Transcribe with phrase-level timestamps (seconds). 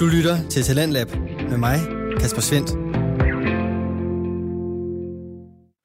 [0.00, 1.08] Du lytter til Talentlab
[1.50, 1.78] med mig,
[2.20, 2.70] Kasper Svendt.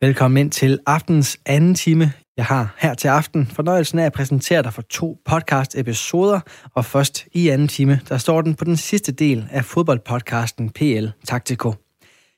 [0.01, 2.11] Velkommen ind til aftens anden time.
[2.37, 6.39] Jeg har her til aften fornøjelsen af at præsentere dig for to podcast-episoder,
[6.75, 11.07] og først i anden time, der står den på den sidste del af fodboldpodcasten PL
[11.25, 11.73] Taktiko.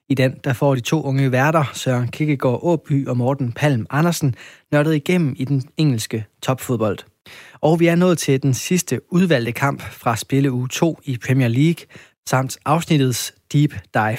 [0.10, 4.36] I den der får de to unge værter, Søren Kikkegaard Åby og Morten Palm Andersen,
[4.72, 6.98] nørdet igennem i den engelske topfodbold.
[7.62, 11.48] Og vi er nået til den sidste udvalgte kamp fra spille uge 2 i Premier
[11.48, 11.86] League,
[12.30, 14.18] samt afsnittets Deep Dive.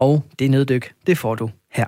[0.00, 1.86] Og det neddyk, det får du her.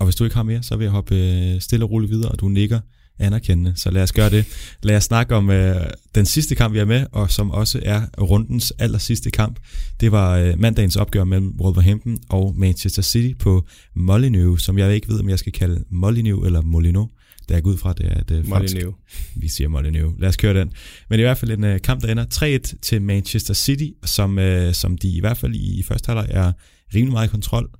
[0.00, 2.30] Og hvis du ikke har mere, så vil jeg hoppe øh, stille og roligt videre,
[2.30, 2.80] og du nikker
[3.18, 3.72] anerkendende.
[3.76, 4.46] Så lad os gøre det.
[4.82, 5.76] Lad os snakke om øh,
[6.14, 9.58] den sidste kamp, vi er med, og som også er rundens aller sidste kamp.
[10.00, 15.08] Det var øh, mandagens opgør mellem Wolverhampton og Manchester City på Molineux, som jeg ikke
[15.08, 17.06] ved, om jeg skal kalde Molineux eller Molino.
[17.48, 18.94] Der er ud fra, det er det Molineux.
[19.36, 20.14] Vi siger Molineux.
[20.18, 20.72] Lad os køre den.
[21.10, 24.72] Men i hvert fald en uh, kamp, der ender 3-1 til Manchester City, som, uh,
[24.72, 26.52] som de i hvert fald i, i første halvleg er
[26.94, 27.70] rimelig meget i kontrol.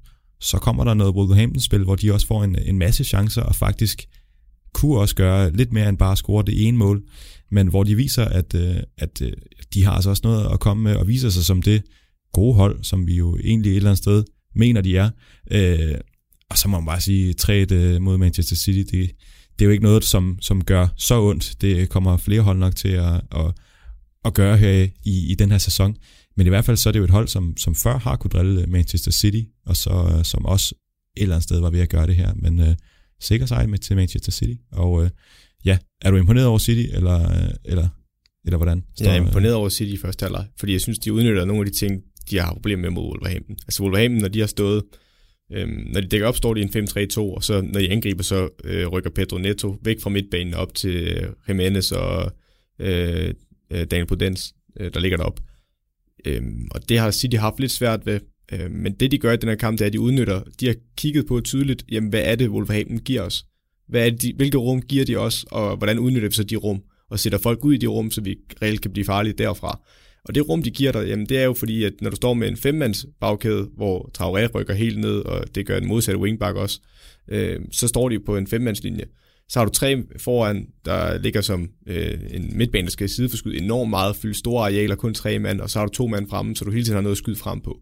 [0.40, 4.04] Så kommer der noget Wolverhampton-spil, hvor de også får en, en masse chancer, og faktisk
[4.74, 7.02] kunne også gøre lidt mere end bare score det ene mål,
[7.50, 9.28] men hvor de viser, at, uh, at uh,
[9.74, 11.82] de har altså også noget at komme med, og viser sig som det
[12.32, 14.24] gode hold, som vi jo egentlig et eller andet sted
[14.54, 15.10] mener, de er.
[15.54, 15.98] Uh,
[16.50, 19.10] og så må man bare sige, 3-1 mod Manchester City, det,
[19.58, 21.60] det er jo ikke noget, som, som gør så ondt.
[21.60, 23.52] Det kommer flere hold nok til at, at,
[24.24, 25.96] at gøre her i, i den her sæson.
[26.36, 28.30] Men i hvert fald så er det jo et hold, som, som før har kunne
[28.30, 30.74] drille Manchester City, og så som også
[31.16, 32.34] et eller andet sted var ved at gøre det her.
[32.36, 32.68] Men uh,
[33.20, 34.54] sikker sejr med til Manchester City.
[34.72, 35.08] Og uh,
[35.64, 37.88] ja, er du imponeret over City, eller, eller,
[38.44, 38.84] eller hvordan?
[38.96, 41.60] Står, jeg er imponeret over City i første halvleg, fordi jeg synes, de udnytter nogle
[41.60, 43.56] af de ting, de har problemer med mod Wolverhampton.
[43.66, 44.82] Altså Wolverhampton, når de har stået
[45.52, 48.22] Øhm, når de dækker op, står de i en 5-3-2, og så når de angriber,
[48.22, 52.32] så øh, rykker Pedro Neto væk fra midtbanen op til øh, Jimenez og
[52.78, 53.34] øh,
[53.70, 55.40] øh Daniel Prudens, øh, der ligger derop.
[56.24, 58.20] Øhm, og det har City haft lidt svært ved.
[58.52, 60.66] Øh, men det de gør i den her kamp, det er, at de udnytter, de
[60.66, 63.46] har kigget på tydeligt, jamen hvad er det, Wolverhampton giver os?
[63.88, 66.56] Hvad er det, de, hvilke rum giver de os, og hvordan udnytter vi så de
[66.56, 66.82] rum?
[67.10, 69.80] Og sætter folk ud i de rum, så vi reelt kan blive farlige derfra.
[70.24, 72.34] Og det rum, de giver dig, jamen det er jo fordi, at når du står
[72.34, 76.56] med en femmands bagkæde, hvor Traoré rykker helt ned, og det gør en modsatte wingback
[76.56, 76.80] også,
[77.28, 79.04] øh, så står de på en femmandslinje.
[79.48, 83.90] Så har du tre foran, der ligger som øh, en midtbane, der skal sideforskyde enormt
[83.90, 86.64] meget, fylde store arealer, kun tre mand, og så har du to mand fremme, så
[86.64, 87.80] du hele tiden har noget at skyde frem på.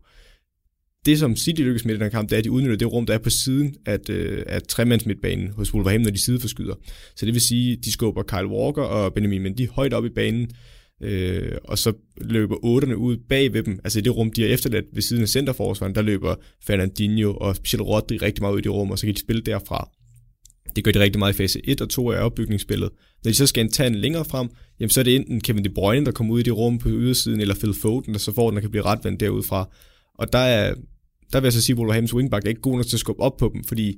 [1.06, 2.92] Det, som City lykkes med i den her kamp, det er, at de udnytter det
[2.92, 6.74] rum, der er på siden af, øh, af tremands midtbanen hos Wolverhampton, når de sideforskyder.
[7.16, 10.50] Så det vil sige, de skubber Kyle Walker og Benjamin Mendy højt op i banen,
[11.02, 14.48] øh, og så løber otterne ud bag ved dem, altså i det rum, de har
[14.48, 16.34] efterladt ved siden af centerforsvaren, der løber
[16.66, 19.42] Fernandinho og specielt Rodri rigtig meget ud i det rum, og så kan de spille
[19.42, 19.88] derfra.
[20.76, 22.91] Det gør de rigtig meget i fase 1 og 2 af opbygningsspillet.
[23.24, 24.48] Når de så skal tage en længere frem,
[24.80, 26.88] jamen så er det enten Kevin De Bruyne, der kommer ud i det rum på
[26.88, 29.68] ydersiden, eller Phil Foden, der så får den, der kan blive retvendt derudfra.
[30.14, 30.74] Og der, er,
[31.32, 33.22] der vil jeg så sige, at Wolverhamptons wingback er ikke god nok til at skubbe
[33.22, 33.96] op på dem, fordi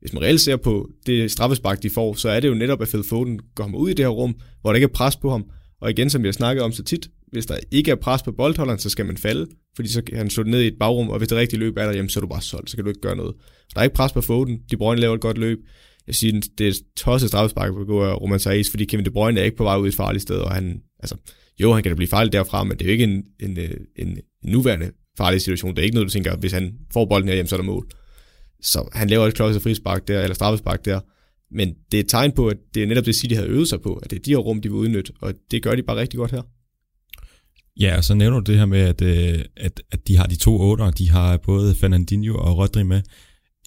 [0.00, 2.88] hvis man reelt ser på det straffespark, de får, så er det jo netop, at
[2.88, 5.44] Phil Foden kommer ud i det her rum, hvor der ikke er pres på ham,
[5.80, 8.32] og igen, som vi har snakket om så tit, hvis der ikke er pres på
[8.32, 11.18] boldholderen, så skal man falde, fordi så kan han slå ned i et bagrum, og
[11.18, 12.90] hvis det rigtige løb er der, jamen, så er du bare solgt, så kan du
[12.90, 13.34] ikke gøre noget.
[13.74, 15.58] Der er ikke pres på Foden, De Bruyne laver et godt løb.
[16.06, 19.40] Jeg siger, det er tosset straffespark på gå af Roman Saez, fordi Kevin De Bruyne
[19.40, 21.16] er ikke på vej ud i et farligt sted, og han, altså,
[21.60, 23.70] jo, han kan da blive farlig derfra, men det er jo ikke en, en, øh,
[23.96, 25.70] en, en nuværende farlig situation.
[25.70, 27.64] Det er ikke noget, du tænker, hvis han får bolden her hjem, så er der
[27.64, 27.88] mål.
[28.62, 31.00] Så han laver et klodset frispark der, eller straffespark der,
[31.50, 33.80] men det er et tegn på, at det er netop det, City havde øvet sig
[33.80, 35.96] på, at det er de her rum, de vil udnytte, og det gør de bare
[35.96, 36.42] rigtig godt her.
[37.80, 40.36] Ja, og så nævner du det her med, at, øh, at, at de har de
[40.36, 43.02] to otter, de har både Fernandinho og Rodri med.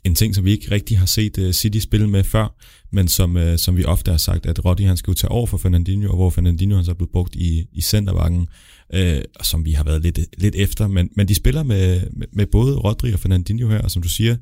[0.04, 2.56] En ting, som vi ikke rigtig har set øh, City spille med før,
[2.92, 5.46] men som, øh, som vi ofte har sagt, at Rodri han skal jo tage over
[5.46, 8.48] for Fernandinho, og hvor Fernandinho han så er blevet brugt i, i centervakken,
[8.94, 10.88] øh, som vi har været lidt, lidt efter.
[10.88, 14.10] Men, men de spiller med, med, med både Rodri og Fernandinho her, og som du
[14.10, 14.36] siger,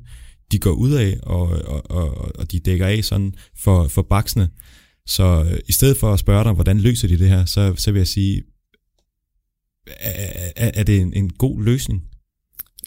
[0.52, 4.48] de går ud af, og, og, og, og de dækker af sådan for, for baksene.
[5.06, 7.92] Så øh, i stedet for at spørge dig, hvordan løser de det her, så, så
[7.92, 8.42] vil jeg sige,
[9.86, 12.04] er, er, er det en, en god løsning?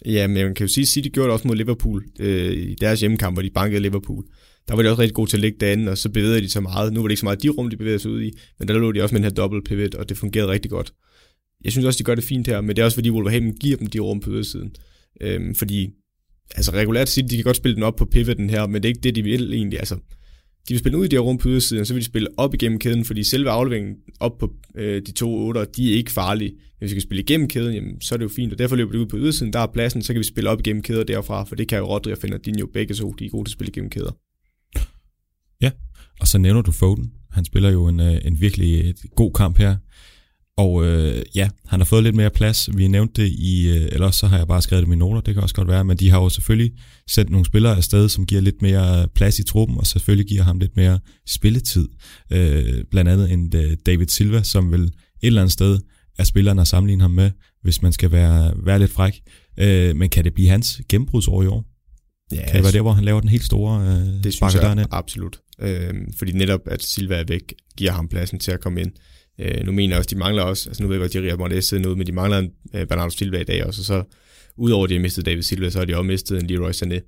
[0.04, 2.74] Ja, men man kan jo sige, at City gjorde det også mod Liverpool øh, i
[2.74, 4.24] deres hjemmekamp, hvor de bankede Liverpool.
[4.68, 6.60] Der var de også rigtig gode til at lægge derinde, og så bevægede de så
[6.60, 6.92] meget.
[6.92, 8.74] Nu var det ikke så meget de rum, de bevægede sig ud i, men der
[8.74, 10.92] lå de også med den her dobbelt pivot, og det fungerede rigtig godt.
[11.64, 13.76] Jeg synes også, de gør det fint her, men det er også fordi Wolverhampton giver
[13.76, 14.74] dem de rum på ydersiden.
[15.20, 15.90] Øhm, fordi
[16.54, 18.88] altså regulært sige, de kan godt spille den op på pivoten her, men det er
[18.88, 19.78] ikke det, de vil egentlig.
[19.78, 19.94] Altså,
[20.68, 22.54] de vil spille ud i det her rum på ydersiden, så vil de spille op
[22.54, 26.52] igennem kæden, fordi selve afleveringen op på øh, de to otter, de er ikke farlige.
[26.78, 28.92] Hvis vi kan spille igennem kæden, jamen, så er det jo fint, og derfor løber
[28.92, 31.44] de ud på ydersiden, der er pladsen, så kan vi spille op igennem kæder derfra,
[31.44, 33.70] for det kan jo Rodri og Fernandinho begge så, de er gode til at spille
[33.70, 34.12] igennem kæder.
[35.60, 35.70] Ja,
[36.20, 37.12] og så nævner du Foden.
[37.30, 39.76] Han spiller jo en, øh, en virkelig øh, god kamp her.
[40.56, 42.68] Og øh, ja, han har fået lidt mere plads.
[42.76, 45.20] Vi nævnte det i, øh, eller så har jeg bare skrevet det i mine noter,
[45.20, 46.72] det kan også godt være, men de har jo selvfølgelig
[47.10, 50.58] sendt nogle spillere afsted, som giver lidt mere plads i truppen, og selvfølgelig giver ham
[50.58, 51.88] lidt mere spilletid.
[52.30, 55.78] Øh, blandt andet en uh, David Silva, som vil et eller andet sted
[56.18, 57.30] er spilleren at sammenligne ham med,
[57.62, 59.20] hvis man skal være, være lidt fræk.
[59.58, 61.64] Øh, men kan det blive hans gennembrudsår i år?
[62.32, 64.86] Ja, kan det være der, hvor han laver den helt store øh, Det synes jeg
[64.90, 65.40] absolut.
[65.60, 68.92] Øh, fordi netop, at Silva er væk, giver ham pladsen til at komme ind.
[69.42, 71.38] Øh, nu mener jeg også, de mangler også, altså nu ved jeg godt, at Jerry
[71.38, 74.16] måttet sidder noget, men de mangler en øh, Bernardo Silva i dag også, og så
[74.56, 77.00] udover at de har mistet David Silva, så har de også mistet en Leroy Sané.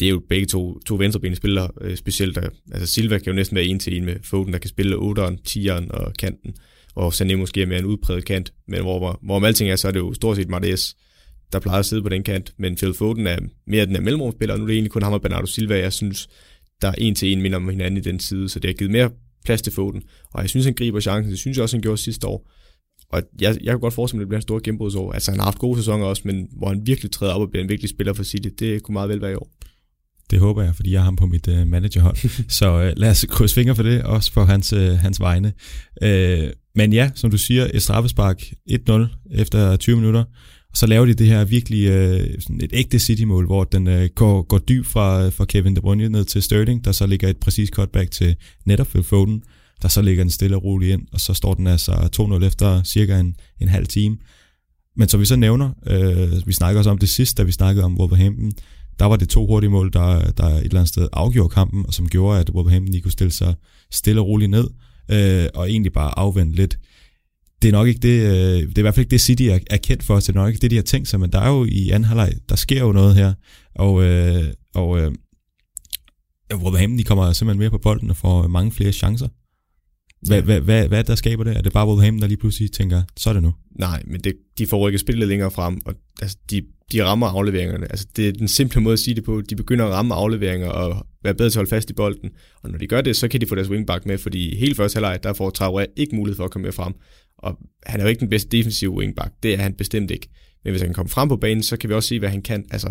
[0.00, 3.32] Det er jo begge to, to venstrebenede spillere, øh, specielt der, altså Silva kan jo
[3.32, 6.54] næsten være en til en med Foden, der kan spille 8'eren, 10'eren og kanten,
[6.94, 9.88] og Sané måske er mere en udpræget kant, men hvor, hvor, hvor alting er, så
[9.88, 10.96] er det jo stort set Martes,
[11.52, 14.54] der plejer at sidde på den kant, men Phil Foden er mere den her mellemrumspiller,
[14.54, 16.28] og nu er det egentlig kun ham og Bernardo Silva, jeg synes,
[16.82, 18.90] der er en til en minder om hinanden i den side, så det har givet
[18.90, 19.10] mere
[19.46, 20.02] plads til Foden.
[20.32, 21.30] Og jeg synes, han griber chancen.
[21.30, 22.50] Det synes jeg også, han gjorde sidste år.
[23.12, 25.12] Og jeg, jeg kan godt forestille mig, at det bliver en stor gennembrudsår.
[25.12, 27.62] Altså, han har haft gode sæsoner også, men hvor han virkelig træder op og bliver
[27.62, 29.50] en virkelig spiller for City, det kunne meget vel være i år.
[30.30, 32.16] Det håber jeg, fordi jeg har ham på mit uh, managerhold.
[32.58, 35.52] så uh, lad os krydse fingre for det, også for hans, uh, hans vegne.
[36.02, 38.92] Uh, men ja, som du siger, et straffespark 1-0
[39.30, 40.24] efter 20 minutter
[40.76, 44.42] så laver de det her virkelig øh, sådan et ægte City-mål, hvor den øh, går,
[44.42, 47.72] går dyb fra, fra Kevin De Bruyne ned til Sterling, der så ligger et præcist
[47.72, 49.42] cutback til netop Phil Foden,
[49.82, 51.92] der så ligger den stille og roligt ind, og så står den altså
[52.40, 54.16] 2-0 efter cirka en, en halv time.
[54.96, 57.84] Men som vi så nævner, øh, vi snakker også om det sidste, da vi snakkede
[57.84, 58.52] om Wolverhampton,
[58.98, 61.94] der var det to hurtige mål, der, der et eller andet sted afgjorde kampen, og
[61.94, 63.54] som gjorde, at Wolverhampton ikke kunne stille sig
[63.90, 64.68] stille og roligt ned,
[65.10, 66.78] øh, og egentlig bare afvente lidt
[67.66, 69.58] det er nok ikke det, øh, det er i hvert fald ikke det City er,
[69.70, 71.40] er kendt for, så det er nok ikke det, de har tænkt sig, men der
[71.40, 73.32] er jo i anden halvleg, der sker jo noget her,
[73.74, 75.12] og, øh, og øh,
[76.54, 79.28] Wolverhampton, de kommer simpelthen mere på bolden og får mange flere chancer.
[80.28, 81.56] Hvad, hvad, hvad, hvad der skaber det?
[81.56, 83.54] Er det bare Wolverhampton, der lige pludselig tænker, så er det nu?
[83.78, 86.62] Nej, men det, de får ikke spillet længere frem, og altså, de,
[86.92, 87.86] de rammer afleveringerne.
[87.90, 89.40] Altså, det er den simple måde at sige det på.
[89.40, 92.30] De begynder at ramme afleveringer og være bedre til at holde fast i bolden.
[92.62, 94.96] Og når de gør det, så kan de få deres wingback med, fordi hele første
[94.96, 96.94] halvleg, der får Traoré ikke mulighed for at komme med frem.
[97.38, 99.32] Og han er jo ikke den bedste defensive wingback.
[99.42, 100.28] Det er han bestemt ikke.
[100.64, 102.42] Men hvis han kan komme frem på banen, så kan vi også se, hvad han
[102.42, 102.64] kan.
[102.70, 102.88] Altså,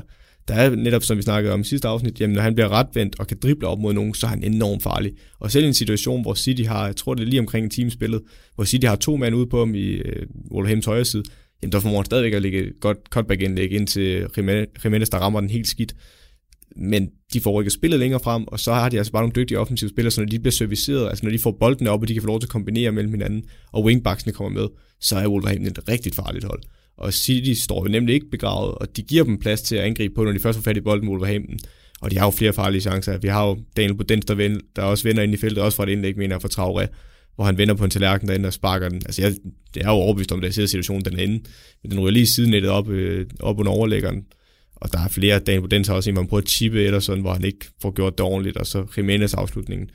[0.47, 3.19] der er netop, som vi snakkede om i sidste afsnit, jamen når han bliver retvendt
[3.19, 5.13] og kan drible op mod nogen, så er han enormt farlig.
[5.39, 7.69] Og selv i en situation, hvor City har, jeg tror det er lige omkring en
[7.69, 8.21] time spillet,
[8.55, 11.23] hvor City har to mand ude på ham i øh, Wolverhamptons højre side,
[11.63, 14.27] jamen der formår han stadigvæk at lægge et godt cutback-indlæg ind til
[14.83, 15.95] Jimenez, der rammer den helt skidt.
[16.75, 19.59] Men de får ikke spillet længere frem, og så har de altså bare nogle dygtige
[19.59, 22.13] offensive spillere, så når de bliver serviceret, altså når de får bolden op, og de
[22.13, 24.67] kan få lov til at kombinere mellem hinanden, og wingbacksene kommer med,
[25.01, 26.61] så er Wolverhampton et rigtig farligt hold.
[26.97, 30.13] Og City står jo nemlig ikke begravet, og de giver dem plads til at angribe
[30.13, 31.59] på, når de først får fat i bolden mod Wolverhampton.
[32.01, 33.17] Og de har jo flere farlige chancer.
[33.17, 35.83] Vi har jo Daniel Budens, der, vender, der også vender ind i feltet, også fra
[35.83, 36.87] et indlæg, mener jeg, fra Traoré,
[37.35, 39.01] hvor han vender på en tallerken derinde og sparker den.
[39.05, 39.35] Altså, jeg,
[39.73, 41.43] det er jo overbevist om, at jeg ser situationen den ende,
[41.83, 44.25] men den ryger lige sidenettet op, øh, op under overlæggeren.
[44.75, 46.99] Og der er flere, Daniel Budens har også en, hvor han prøver at chippe eller
[46.99, 49.89] sådan, hvor han ikke får gjort det ordentligt, og så Jimenez afslutningen.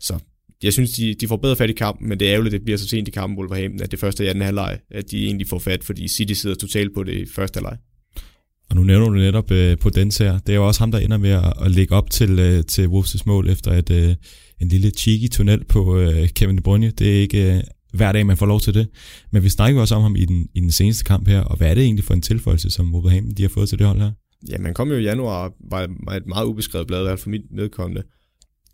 [0.00, 0.18] Så
[0.62, 2.64] jeg synes, de, de får bedre fat i kampen, men det er ærgerligt, at det
[2.64, 5.24] bliver så sent i kampen, Wolverhampton, at det første er i anden halvleg, at de
[5.24, 7.76] egentlig får fat, fordi City sidder totalt på det i første halvleg.
[8.70, 10.38] Og nu nævner du netop øh, på den her.
[10.38, 12.86] Det er jo også ham, der ender med at, at lægge op til, øh, til
[12.86, 14.14] Wolves' mål efter et, øh,
[14.60, 16.90] en lille cheeky tunnel på øh, Kevin De Bruyne.
[16.90, 17.62] Det er ikke øh,
[17.94, 18.88] hver dag, man får lov til det.
[19.32, 21.70] Men vi snakker også om ham i den, i den seneste kamp her, og hvad
[21.70, 24.10] er det egentlig for en tilføjelse, som Wolverhampton de har fået til det hold her?
[24.48, 27.22] Ja, man kom jo i januar, var, var et meget ubeskrevet blad, i hvert fald
[27.22, 28.02] for mit medkommende.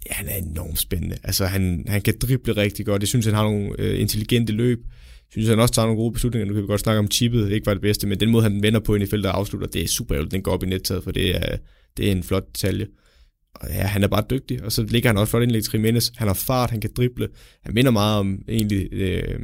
[0.07, 1.17] Ja, han er enormt spændende.
[1.25, 3.03] Altså, han, han kan drible rigtig godt.
[3.03, 4.79] Jeg synes, han har nogle øh, intelligente løb.
[4.87, 6.47] Jeg synes, han også tager nogle gode beslutninger.
[6.47, 8.43] Nu kan vi godt snakke om chippet, det ikke var det bedste, men den måde,
[8.43, 10.33] han vender på ind i feltet og afslutter, det er super ærgerligt.
[10.33, 11.57] Den går op i nettaget, for det er,
[11.97, 12.87] det er en flot detalje.
[13.55, 16.11] Og ja, han er bare dygtig, og så ligger han også flot indlæg til Jimenez.
[16.17, 17.29] Han har fart, han kan drible.
[17.65, 19.41] Han minder meget om egentlig øh,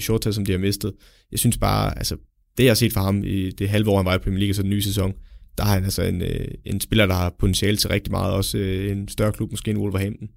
[0.00, 0.92] Shorta, som de har mistet.
[1.30, 2.16] Jeg synes bare, altså,
[2.58, 4.54] det jeg har set fra ham i det halve år, han var i Premier League,
[4.54, 5.12] så den nye sæson,
[5.58, 8.58] der har han altså en, øh, en spiller, der har potentiale til rigtig meget, også
[8.58, 10.28] øh, en større klub, måske en Wolverhampton.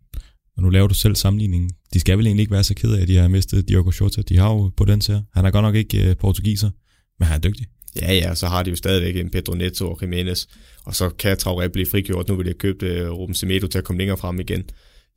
[0.58, 1.70] Og nu laver du selv sammenligningen.
[1.94, 4.22] De skal vel egentlig ikke være så kede af, at de har mistet Diogo Jota.
[4.22, 5.22] De har jo på den her.
[5.34, 6.70] Han er godt nok ikke øh, portugiser,
[7.20, 7.68] men han er dygtig.
[8.02, 10.46] Ja, ja, så har de jo stadigvæk en Pedro Neto og Jimenez,
[10.86, 12.28] og så kan Traoré blive frigjort.
[12.28, 14.64] Nu vil de have købt uh, Ruben Semedo til at komme længere frem igen.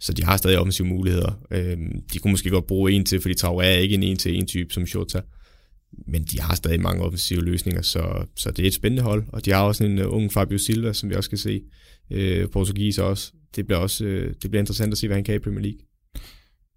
[0.01, 1.41] Så de har stadig offensive muligheder.
[1.51, 4.75] Øhm, de kunne måske godt bruge en til, fordi Traoré er ikke en en-til-en type
[4.75, 5.21] som Shota
[6.07, 9.25] men de har stadig mange offensive løsninger, så, så det er et spændende hold.
[9.29, 11.61] Og de har også en uh, ung Fabio Silva, som vi også kan se.
[12.11, 13.33] Uh, portugis også.
[13.57, 15.81] Det bliver også uh, det bliver interessant at se, hvad han kan i Premier League.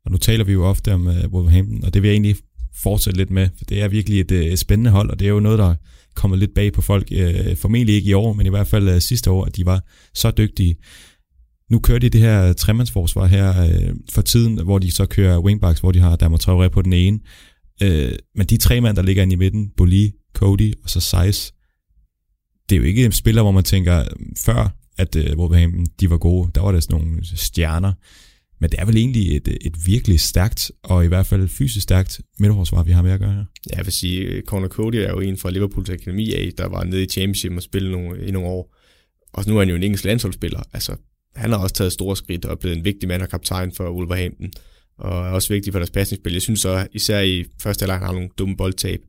[0.05, 2.35] Og nu taler vi jo ofte om uh, Wolverhampton, og det vil jeg egentlig
[2.75, 5.39] fortsætte lidt med, for det er virkelig et, et spændende hold, og det er jo
[5.39, 5.75] noget, der
[6.15, 7.11] kommer lidt bag på folk.
[7.11, 9.83] Uh, formentlig ikke i år, men i hvert fald uh, sidste år, at de var
[10.13, 10.75] så dygtige.
[11.69, 15.79] Nu kører de det her tremandsforsvar her uh, for tiden, hvor de så kører wingbacks,
[15.79, 17.19] hvor de har Dermot Traoré på den ene,
[17.83, 21.53] Øh, men de tre mand, der ligger inde i midten, Boli, Cody og så Size,
[22.69, 24.05] det er jo ikke spiller, hvor man tænker,
[24.45, 27.93] før at øh, Wolverhampton, de var gode, der var der sådan nogle stjerner,
[28.61, 32.21] men det er vel egentlig et, et virkelig stærkt, og i hvert fald fysisk stærkt
[32.39, 33.45] midterforsvar, vi har med at gøre her.
[33.71, 36.67] Ja, jeg vil sige, øh, Conor Cody er jo en fra Liverpools akademi af, der
[36.67, 38.75] var nede i Championship og spillede nogle, i nogle år.
[39.33, 40.61] Og nu er han jo en engelsk landsholdsspiller.
[40.73, 40.95] Altså,
[41.35, 43.91] han har også taget store skridt og er blevet en vigtig mand og kaptajn for
[43.91, 44.51] Wolverhampton.
[45.01, 46.33] Og er også vigtig for deres passningsspil.
[46.33, 48.99] Jeg synes så, især i første halvleg, han har nogle dumme boldtab.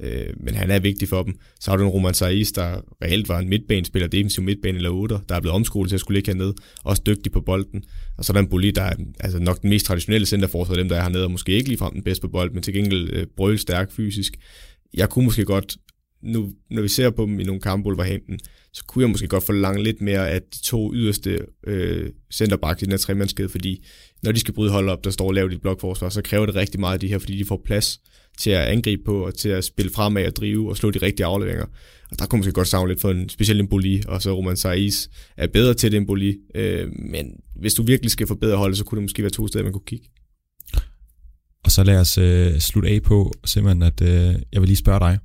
[0.00, 1.34] Øh, men han er vigtig for dem.
[1.60, 5.18] Så har du en Roman Saiz, der reelt var en midtbanespiller, defensiv midtbane eller 8,
[5.28, 7.84] der er blevet omskolet til at skulle ligge hernede, også dygtig på bolden.
[8.18, 10.88] Og så er der en Bulli, der er altså nok den mest traditionelle centerforsvar, dem
[10.88, 13.26] der er hernede, og måske ikke ligefrem den bedste på bolden, men til gengæld øh,
[13.36, 14.36] brøl stærk fysisk.
[14.94, 15.76] Jeg kunne måske godt,
[16.22, 18.38] nu, når vi ser på dem i nogle kampe, Wolverhampton,
[18.72, 22.84] så kunne jeg måske godt forlange lidt mere af de to yderste øh, centerbacks i
[22.84, 23.84] den her tremandskede, fordi
[24.22, 26.80] når de skal bryde hold op, der står lavt i blokforsvar, så kræver det rigtig
[26.80, 28.00] meget af de her, fordi de får plads
[28.38, 31.26] til at angribe på, og til at spille fremad og drive og slå de rigtige
[31.26, 31.66] afleveringer.
[32.10, 34.56] Og der kunne man måske godt savne lidt for en speciel Emboli, og så Roman
[34.56, 36.36] Saiz er bedre til det Emboli.
[36.54, 39.64] Øh, men hvis du virkelig skal forbedre holdet, så kunne det måske være to steder,
[39.64, 40.08] man kunne kigge.
[41.64, 45.00] Og så lad os øh, slutte af på simpelthen, at øh, jeg vil lige spørge
[45.00, 45.18] dig.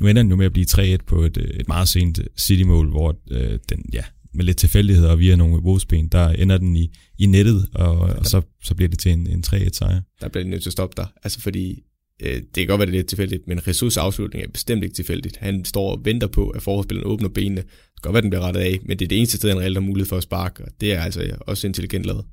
[0.00, 2.90] Nu ender den jo med at blive 3-1 på et, øh, et meget sent City-mål,
[2.90, 4.02] hvor øh, den, ja,
[4.34, 8.26] med lidt tilfældighed og via nogle våsben, der ender den i, i nettet, og, og
[8.26, 10.00] så, så bliver det til en, en 3-1 sejr.
[10.20, 11.06] Der bliver det nødt til at stoppe der.
[11.24, 11.82] Altså fordi
[12.22, 14.94] øh, det kan godt være, det er lidt tilfældigt, men Jesus afslutning er bestemt ikke
[14.94, 15.36] tilfældigt.
[15.36, 17.60] Han står og venter på, at forholdsspilleren åbner benene.
[17.60, 19.60] Det kan godt være, den bliver rettet af, men det er det eneste sted, han
[19.60, 22.24] reelt har mulighed for at sparke, og det er altså også intelligent lavet.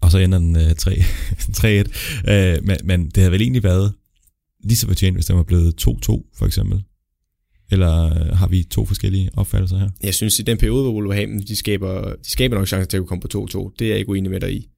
[0.00, 2.30] Og så ender den øh, 3-1.
[2.32, 3.92] øh, men, men det havde vel egentlig været
[4.64, 5.88] lige så fortjent, hvis den var blevet 2-2,
[6.38, 6.82] for eksempel.
[7.70, 9.88] Eller øh, har vi to forskellige opfattelser her?
[10.02, 13.06] Jeg synes, i den periode, hvor Wolverhampton, de skaber, de skaber nok chancer til at
[13.06, 13.74] komme på 2-2.
[13.78, 14.68] Det er jeg ikke uenig med dig i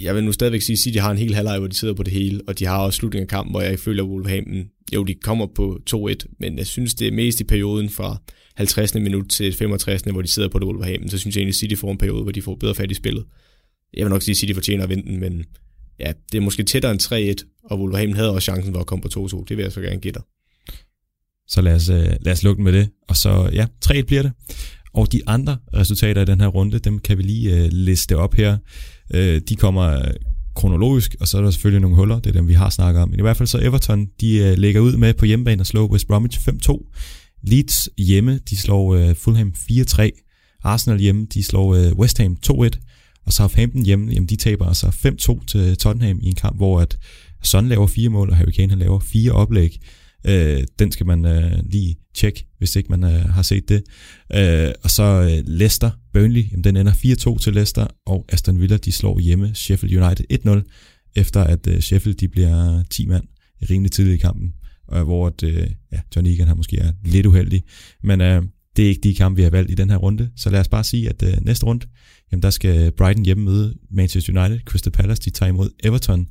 [0.00, 2.02] jeg vil nu stadigvæk sige, at de har en hel halvleg, hvor de sidder på
[2.02, 4.64] det hele, og de har også slutningen af kampen, hvor jeg føler, at Wolverhampton,
[4.94, 8.22] jo, de kommer på 2-1, men jeg synes, det er mest i perioden fra
[8.56, 8.94] 50.
[8.94, 10.02] minut til 65.
[10.02, 12.22] hvor de sidder på det Wolverhampton, så synes jeg egentlig, at City får en periode,
[12.22, 13.24] hvor de får bedre fat i spillet.
[13.94, 15.44] Jeg vil nok sige, at City fortjener at vinde den, men
[16.00, 17.00] ja, det er måske tættere end
[17.40, 19.44] 3-1, og Wolverhampton havde også chancen for at komme på 2-2.
[19.48, 20.22] Det vil jeg så gerne give dig.
[21.48, 22.88] Så lad os, øh, lad os lukke med det.
[23.08, 24.32] Og så, ja, 3 bliver det.
[24.94, 28.34] Og de andre resultater i den her runde, dem kan vi lige uh, liste op
[28.34, 28.58] her.
[29.14, 30.00] Uh, de kommer
[30.54, 33.08] kronologisk, og så er der selvfølgelig nogle huller, det er dem, vi har snakket om.
[33.08, 35.86] Men i hvert fald så Everton, de uh, lægger ud med på hjemmebane og slår
[35.86, 36.92] West Bromwich 5-2.
[37.42, 40.10] Leeds hjemme, de slår uh, Fulham 4-3.
[40.64, 42.68] Arsenal hjemme, de slår uh, West Ham 2-1.
[43.26, 46.98] Og Southampton hjemme, jamen de taber altså 5-2 til Tottenham i en kamp, hvor at
[47.46, 49.80] Son laver fire mål, og Harry Kane han laver fire oplæg.
[50.26, 53.82] Øh, den skal man øh, lige tjekke, hvis ikke man øh, har set det.
[54.34, 56.92] Øh, og så øh, Leicester, Burnley, jamen, den ender
[57.36, 61.80] 4-2 til Leicester, og Aston Villa, de slår hjemme Sheffield United 1-0, efter at øh,
[61.80, 63.24] Sheffield, de bliver 10 mand
[63.70, 64.52] rimelig tidligt i kampen,
[64.94, 67.62] øh, hvor at, øh, ja, John Egan han måske er lidt uheldig.
[68.02, 68.42] Men øh,
[68.76, 70.68] det er ikke de kampe, vi har valgt i den her runde, så lad os
[70.68, 71.86] bare sige, at øh, næste runde,
[72.32, 76.26] jamen der skal Brighton hjemme møde Manchester United, Crystal Palace, de tager imod Everton,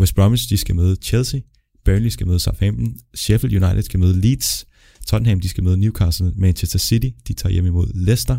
[0.00, 1.40] West Bromwich, de skal møde Chelsea,
[1.84, 4.66] Burnley skal møde Southampton, Sheffield United skal møde Leeds,
[5.06, 8.38] Tottenham de skal møde Newcastle, Manchester City de tager hjem imod Leicester,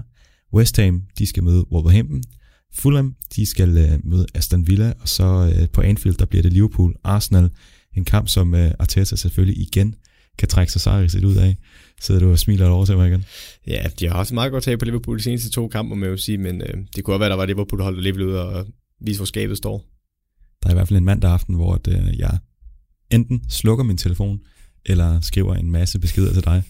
[0.53, 2.23] West Ham de skal møde Wolverhampton,
[2.73, 6.53] Fulham de skal øh, møde Aston Villa, og så øh, på Anfield der bliver det
[6.53, 7.49] Liverpool Arsenal,
[7.95, 9.95] en kamp som øh, Arteta selvfølgelig igen
[10.37, 11.57] kan trække sig sejrigt ud af.
[12.01, 13.25] Sidder du og smiler over til mig igen?
[13.67, 16.11] Ja, de har også meget godt tag på Liverpool de seneste to kampe, må jeg
[16.11, 18.33] jo sige, men øh, det kunne også være, der var Liverpool, der holdt Liverpool ud
[18.33, 18.67] og
[19.01, 19.92] vise, hvor skabet står.
[20.63, 22.37] Der er i hvert fald en mandag aften, hvor at, uh, jeg
[23.11, 24.39] enten slukker min telefon,
[24.85, 26.63] eller skriver en masse beskeder til dig.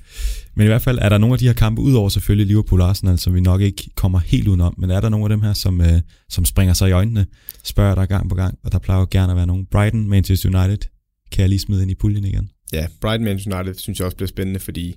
[0.55, 2.89] Men i hvert fald er der nogle af de her kampe, udover selvfølgelig Liverpool og
[2.89, 5.53] Arsenal, som vi nok ikke kommer helt udenom, men er der nogle af dem her,
[5.53, 7.25] som, øh, som springer sig i øjnene,
[7.63, 9.65] spørger dig gang på gang, og der plejer jo gerne at være nogen.
[9.65, 10.89] Brighton, Manchester United,
[11.31, 12.49] kan jeg lige smide ind i puljen igen?
[12.73, 14.95] Ja, Brighton, Manchester United synes jeg også bliver spændende, fordi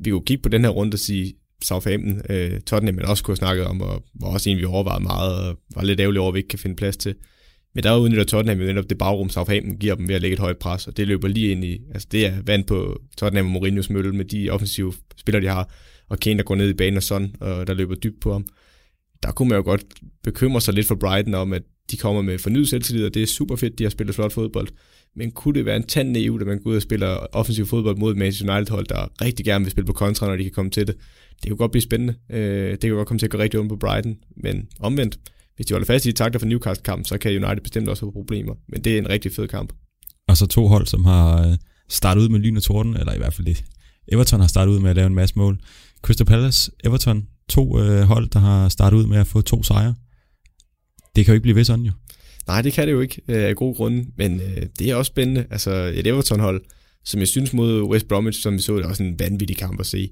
[0.00, 3.32] vi kunne kigge på den her runde og sige, Southampton, øh, Tottenham, men også kunne
[3.32, 6.30] have snakket om, og var også en, vi overvejede meget, og var lidt ærgerlig over,
[6.30, 7.14] at vi ikke kan finde plads til.
[7.78, 10.40] Men der udnytter Tottenham jo netop det bagrum, Southampton giver dem ved at lægge et
[10.40, 13.62] højt pres, og det løber lige ind i, altså det er vand på Tottenham og
[13.62, 15.70] Mourinho's mølle med de offensive spillere, de har,
[16.08, 18.32] og Kane, der går ned i banen og sådan, og øh, der løber dybt på
[18.32, 18.46] ham.
[19.22, 19.84] Der kunne man jo godt
[20.22, 23.26] bekymre sig lidt for Brighton om, at de kommer med fornyet selvtillid, og det er
[23.26, 24.68] super fedt, de har spillet flot fodbold.
[25.16, 27.96] Men kunne det være en tand EU, at man går ud og spiller offensiv fodbold
[27.96, 30.70] mod et Manchester United-hold, der rigtig gerne vil spille på kontra, når de kan komme
[30.70, 30.96] til det?
[31.42, 32.14] Det kunne godt blive spændende.
[32.30, 35.18] Øh, det kan godt komme til at gå rigtig ondt på Brighton, men omvendt,
[35.58, 38.10] hvis de holder fast i de takter for Newcastle-kamp, så kan United bestemt også få
[38.10, 38.54] problemer.
[38.68, 39.72] Men det er en rigtig fed kamp.
[40.28, 41.56] Og så to hold, som har øh,
[41.88, 43.64] startet ud med lyn og torden, eller i hvert fald det.
[44.08, 45.58] Everton har startet ud med at lave en masse mål.
[46.02, 49.94] Crystal Palace, Everton, to øh, hold, der har startet ud med at få to sejre.
[51.16, 51.92] Det kan jo ikke blive ved sådan jo.
[52.46, 55.08] Nej, det kan det jo ikke øh, af gode grunde, men øh, det er også
[55.08, 55.46] spændende.
[55.50, 56.64] Altså et Everton-hold,
[57.04, 59.80] som jeg synes mod West Bromwich, som vi så, det er også en vanvittig kamp
[59.80, 60.10] at se.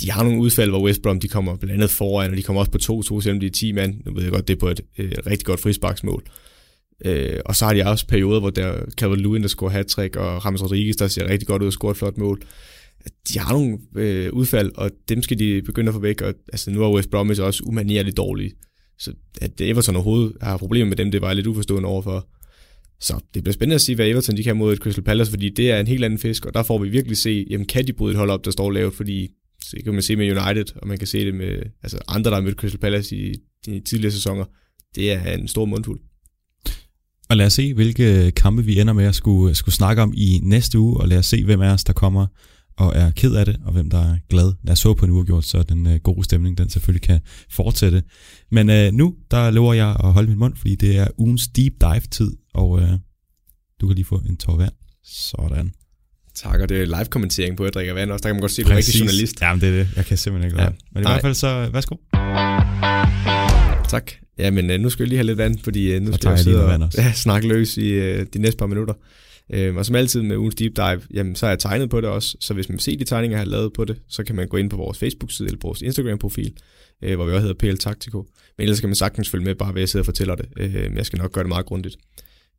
[0.00, 2.60] De har nogle udfald, hvor West Brom de kommer blandt andet foran, og de kommer
[2.60, 3.94] også på 2-2, selvom de er 10 mand.
[4.04, 6.24] Nu ved jeg godt, det er på et øh, rigtig godt frisparksmål.
[7.04, 10.44] Øh, og så har de også perioder, hvor der Calvin Lewin, der scorer hat og
[10.44, 12.42] Ramos Rodriguez, der ser rigtig godt ud og scorer et flot mål.
[13.28, 16.20] De har nogle øh, udfald, og dem skal de begynde at få væk.
[16.22, 18.52] Og, altså, nu er West Bromwich også umanierligt dårlige.
[18.98, 22.28] Så at Everton overhovedet har problemer med dem, det var jeg lidt uforstående overfor.
[23.00, 25.48] Så det bliver spændende at se, hvad Everton de kan mod et Crystal Palace, fordi
[25.48, 27.92] det er en helt anden fisk, og der får vi virkelig se, jamen kan de
[27.92, 29.30] bryde et hold op, der står lavt, fordi
[29.70, 32.36] det kan man se med United, og man kan se det med altså andre, der
[32.36, 33.34] har mødt Crystal Palace i
[33.66, 34.44] de tidligere sæsoner.
[34.94, 36.00] Det er en stor mundfuld.
[37.28, 40.40] Og lad os se, hvilke kampe vi ender med at skulle, skulle snakke om i
[40.42, 42.26] næste uge, og lad os se, hvem af os, der kommer
[42.78, 44.52] og er ked af det, og hvem der er glad.
[44.64, 47.20] Lad os håbe på en uafgjort, så den øh, gode stemning, den selvfølgelig kan
[47.50, 48.02] fortsætte.
[48.50, 51.72] Men øh, nu, der lover jeg at holde min mund, fordi det er ugens deep
[51.80, 52.90] dive-tid, og øh,
[53.80, 54.72] du kan lige få en tår vand.
[55.04, 55.72] Sådan.
[56.36, 58.22] Tak, og det er live-kommentering på, at jeg drikker vand også.
[58.22, 59.40] Der kan man godt se, at du er rigtig journalist.
[59.42, 59.88] Jamen, det er det.
[59.96, 60.68] Jeg kan simpelthen ikke lade.
[60.68, 60.74] Ja.
[60.92, 61.12] Men i Nej.
[61.12, 61.96] hvert fald så, værsgo.
[63.88, 64.12] Tak.
[64.38, 66.38] Ja, men uh, nu skal jeg lige have lidt vand, fordi uh, nu skal jeg
[66.38, 68.94] sidde og, og ja, snakke løs i uh, de næste par minutter.
[69.56, 72.10] Uh, og som altid med ugens deep dive, jamen, så har jeg tegnet på det
[72.10, 74.36] også, så hvis man vil se de tegninger, jeg har lavet på det, så kan
[74.36, 76.52] man gå ind på vores Facebook-side eller vores Instagram-profil,
[77.06, 78.18] uh, hvor vi også hedder PL Taktiko.
[78.58, 80.46] Men ellers kan man sagtens følge med, bare ved at sidde og fortæller det.
[80.60, 81.96] Uh, jeg skal nok gøre det meget grundigt.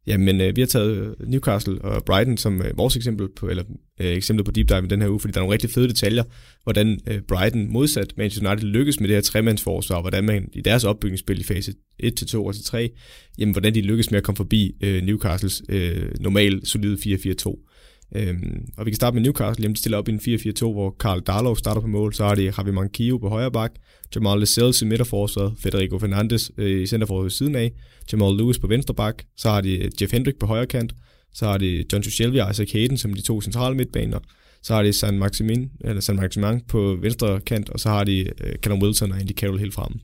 [0.08, 3.64] Jamen, øh, vi har taget øh, Newcastle og Brighton som øh, vores eksempel på, eller
[4.02, 5.88] øh, eksempel på deep dive i den her uge, fordi der er nogle rigtig fede
[5.88, 6.24] detaljer,
[6.64, 10.84] hvordan øh, Brighton modsat Manchester United lykkes med det her tremandsforsvar, hvordan man i deres
[10.84, 12.90] opbygningsspil i fase 1 2 og til 3,
[13.38, 17.67] jamen hvordan de lykkes med at komme forbi øh, Newcastles øh, normal solide 4-4-2.
[18.16, 20.96] Øhm, og vi kan starte med Newcastle, jamen de stiller op i en 4-4-2, hvor
[21.00, 23.72] Karl Darlow starter på mål, så har de Javi Mankio på højre bak,
[24.16, 27.72] Jamal Lascelles i midterforsvaret, Federico Fernandes øh, i centerforsvaret siden af,
[28.12, 30.94] Jamal Lewis på venstre bak, så har de øh, Jeff Hendrick på højre kant,
[31.34, 34.20] så har de John Shelby og Isaac Hayden som de to centrale midtbaner,
[34.64, 38.20] så har de San Maximin, eller San Maximin på venstre kant, og så har de
[38.20, 40.00] øh, Callum Wilson og Andy Carroll helt fremme.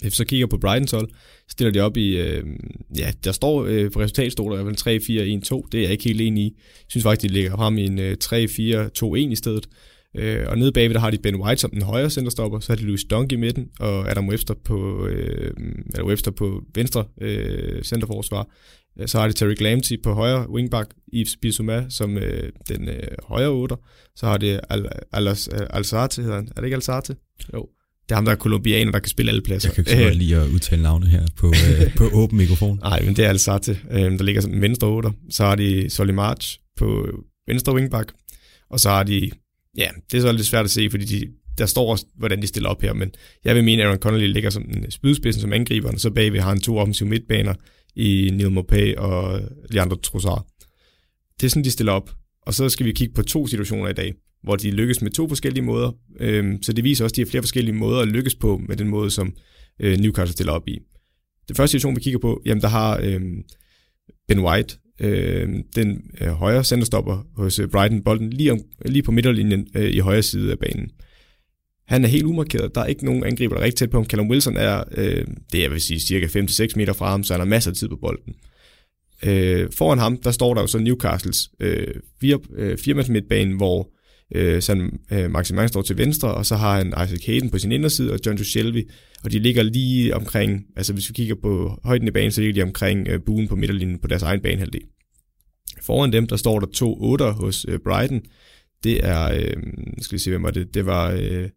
[0.00, 1.08] Hvis vi så kigger på Brightons hold,
[1.48, 2.44] stiller de op i, øh,
[2.98, 5.82] ja, der står øh, på resultatstoler i hvert fald 3, 4, 1, 2, det er
[5.82, 6.54] jeg ikke helt enig i.
[6.56, 9.66] Jeg synes faktisk, de ligger ham i en øh, 3, 4, 2, 1 i stedet.
[10.16, 12.76] Øh, og nede bagved, der har de Ben White som den højre centerstopper, så har
[12.76, 15.52] de Louis Dunk i midten, og Adam Webster på, øh,
[15.94, 18.48] eller Webster på venstre øh, centerforsvar.
[19.06, 23.48] Så har de Terry Glamty på højre wingback, Yves Bissouma som øh, den øh, højre
[23.48, 23.76] otter.
[24.14, 25.36] Så har de Al Al Al
[25.70, 26.48] Alzate, hedder han.
[26.56, 27.16] Er det ikke Alzate?
[27.54, 27.68] Jo.
[28.08, 29.68] Det er ham, der er kolumbianer, der kan spille alle pladser.
[29.68, 32.78] Jeg kan ikke så godt lide at udtale navne her på, øh, på åben mikrofon.
[32.78, 35.10] Nej, men det er Alzate, øh, der ligger som venstre otter.
[35.30, 37.08] Så har de Solly March på
[37.46, 38.12] venstre wingback.
[38.70, 39.30] Og så har de,
[39.76, 42.46] ja, det er så lidt svært at se, fordi de, der står også, hvordan de
[42.46, 43.10] stiller op her, men
[43.44, 46.48] jeg vil mene, at Aaron Connolly ligger som spydspidsen som angriber, og så bagved har
[46.48, 47.54] han to offensive midtbaner
[47.96, 49.40] i Neil Mopay og
[49.70, 50.46] Leandro Trossard.
[51.40, 52.10] Det er sådan, de stiller op.
[52.42, 54.14] Og så skal vi kigge på to situationer i dag
[54.46, 55.92] hvor de lykkes med to forskellige måder.
[56.20, 58.76] Øhm, så det viser også, at de har flere forskellige måder at lykkes på med
[58.76, 59.32] den måde, som
[59.80, 60.78] øh, Newcastle stiller op i.
[61.48, 63.20] Det første situation, vi kigger på, jamen der har øh,
[64.28, 69.12] Ben White, øh, den øh, højre centerstopper hos øh, Brighton, bolden lige, om, lige på
[69.12, 70.90] midterlinjen øh, i højre side af banen.
[71.88, 72.74] Han er helt umarkeret.
[72.74, 74.06] Der er ikke nogen angriber, der er rigtig tæt på ham.
[74.06, 77.34] Callum Wilson er, øh, det er, jeg vil sige, cirka 5-6 meter fra ham, så
[77.34, 78.34] han har masser af tid på bolden.
[79.22, 83.90] Øh, foran ham, der står der jo så Newcastles øh, fire, øh, firmands midtbane, hvor
[84.34, 87.72] øh, sådan øh, Maximin står til venstre, og så har han Isaac Hayden på sin
[87.72, 88.90] inderside, og John Shelby,
[89.24, 92.54] og de ligger lige omkring, altså hvis vi kigger på højden i banen, så ligger
[92.54, 94.82] de omkring øh, buen på midterlinjen på deres egen banehalvdel.
[95.82, 98.22] Foran dem, der står der to otter hos øh, Brighton.
[98.84, 99.62] Det er, øh,
[100.00, 100.74] skal vi se, hvem var det?
[100.74, 101.48] Det var øh,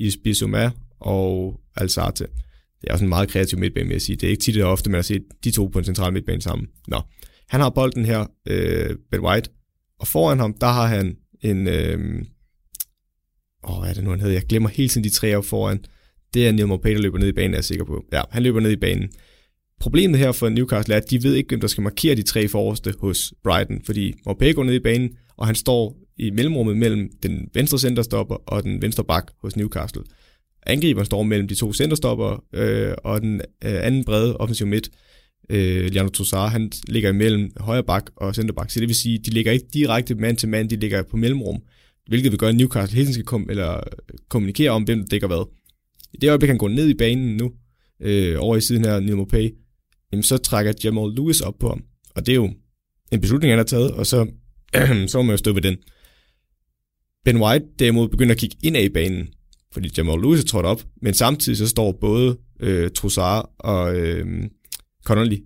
[0.00, 2.26] Isbisoma og Alzate.
[2.80, 4.16] Det er også en meget kreativ midtbane, vil jeg sige.
[4.16, 6.42] Det er ikke tit og ofte, man har set de to på en central midtbane
[6.42, 6.68] sammen.
[6.88, 7.00] Nå,
[7.48, 9.50] han har bolden her, øh, Ben White,
[9.98, 11.68] og foran ham, der har han en...
[11.68, 12.24] Øh,
[13.68, 14.34] åh, hvad er det nu, han hedder?
[14.34, 15.84] Jeg glemmer hele tiden de tre op foran.
[16.34, 18.04] Det er Neil Maupay, der løber ned i banen, er jeg sikker på.
[18.12, 19.10] Ja, han løber ned i banen.
[19.80, 22.48] Problemet her for Newcastle er, at de ved ikke, hvem der skal markere de tre
[22.48, 27.10] forreste hos Brighton, fordi Maupay går ned i banen, og han står i mellemrummet mellem
[27.22, 30.02] den venstre centerstopper og den venstre bak hos Newcastle.
[30.66, 34.90] Angriberen står mellem de to centerstopper øh, og den øh, anden brede offensiv midt,
[35.50, 39.30] øh, Leandro Trossard, han ligger imellem højre bak og centerback, så det vil sige, de
[39.30, 41.62] ligger ikke direkte mand til mand, de ligger på mellemrum,
[42.06, 43.80] hvilket vil gøre, at Newcastle hele tiden skal kom, eller
[44.28, 45.48] kommunikere om, hvem der dækker hvad.
[46.12, 47.52] I det øjeblik, han går ned i banen nu,
[48.00, 49.50] øh, over i siden her, Neil Mopay,
[50.12, 52.50] jamen så trækker Jamal Lewis op på ham, og det er jo
[53.12, 54.26] en beslutning, han har taget, og så,
[55.08, 55.76] så må man jo stå ved den.
[57.24, 59.28] Ben White derimod begynder at kigge ind i banen,
[59.72, 64.26] fordi Jamal Lewis er trådt op, men samtidig så står både øh, Trossard og øh,
[65.04, 65.38] Connolly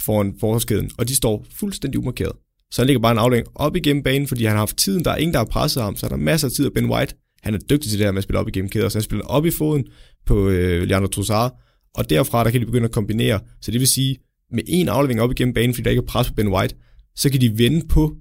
[0.00, 2.32] foran forsvarskæden, og de står fuldstændig umarkeret.
[2.70, 5.04] Så han ligger bare en aflæng op igennem banen, fordi han har haft tiden.
[5.04, 6.66] Der er ingen, der har presset ham, så der masser af tid.
[6.66, 8.88] Og Ben White, han er dygtig til det her med at spille op igennem kæder,
[8.88, 9.84] så han spiller op i foden
[10.26, 11.60] på øh, Leandro Trossard,
[11.94, 13.40] og derfra der kan de begynde at kombinere.
[13.62, 14.16] Så det vil sige,
[14.52, 16.74] med en aflevering op igennem banen, fordi der ikke er pres på Ben White,
[17.16, 18.16] så kan de vende på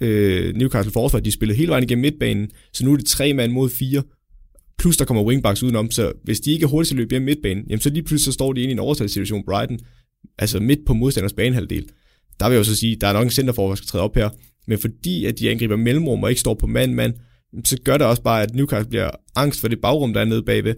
[0.00, 1.20] øh, Newcastle forsvar.
[1.20, 4.02] De spiller hele vejen igennem midtbanen, så nu er det tre mand mod fire,
[4.78, 7.22] plus der kommer wingbacks udenom, så hvis de ikke er hurtigt til at løbe hjem
[7.22, 9.78] midtbanen, jamen så lige pludselig så står de ind i en overtalssituation Brighton,
[10.38, 11.88] altså midt på modstanders banehalvdel.
[12.40, 14.14] Der vil jeg jo så sige, der er nok en centerforhold, der skal træde op
[14.14, 14.28] her,
[14.66, 17.14] men fordi at de angriber mellemrum og ikke står på mand-mand,
[17.64, 20.42] så gør det også bare, at Newcastle bliver angst for det bagrum, der er nede
[20.42, 20.74] bagved,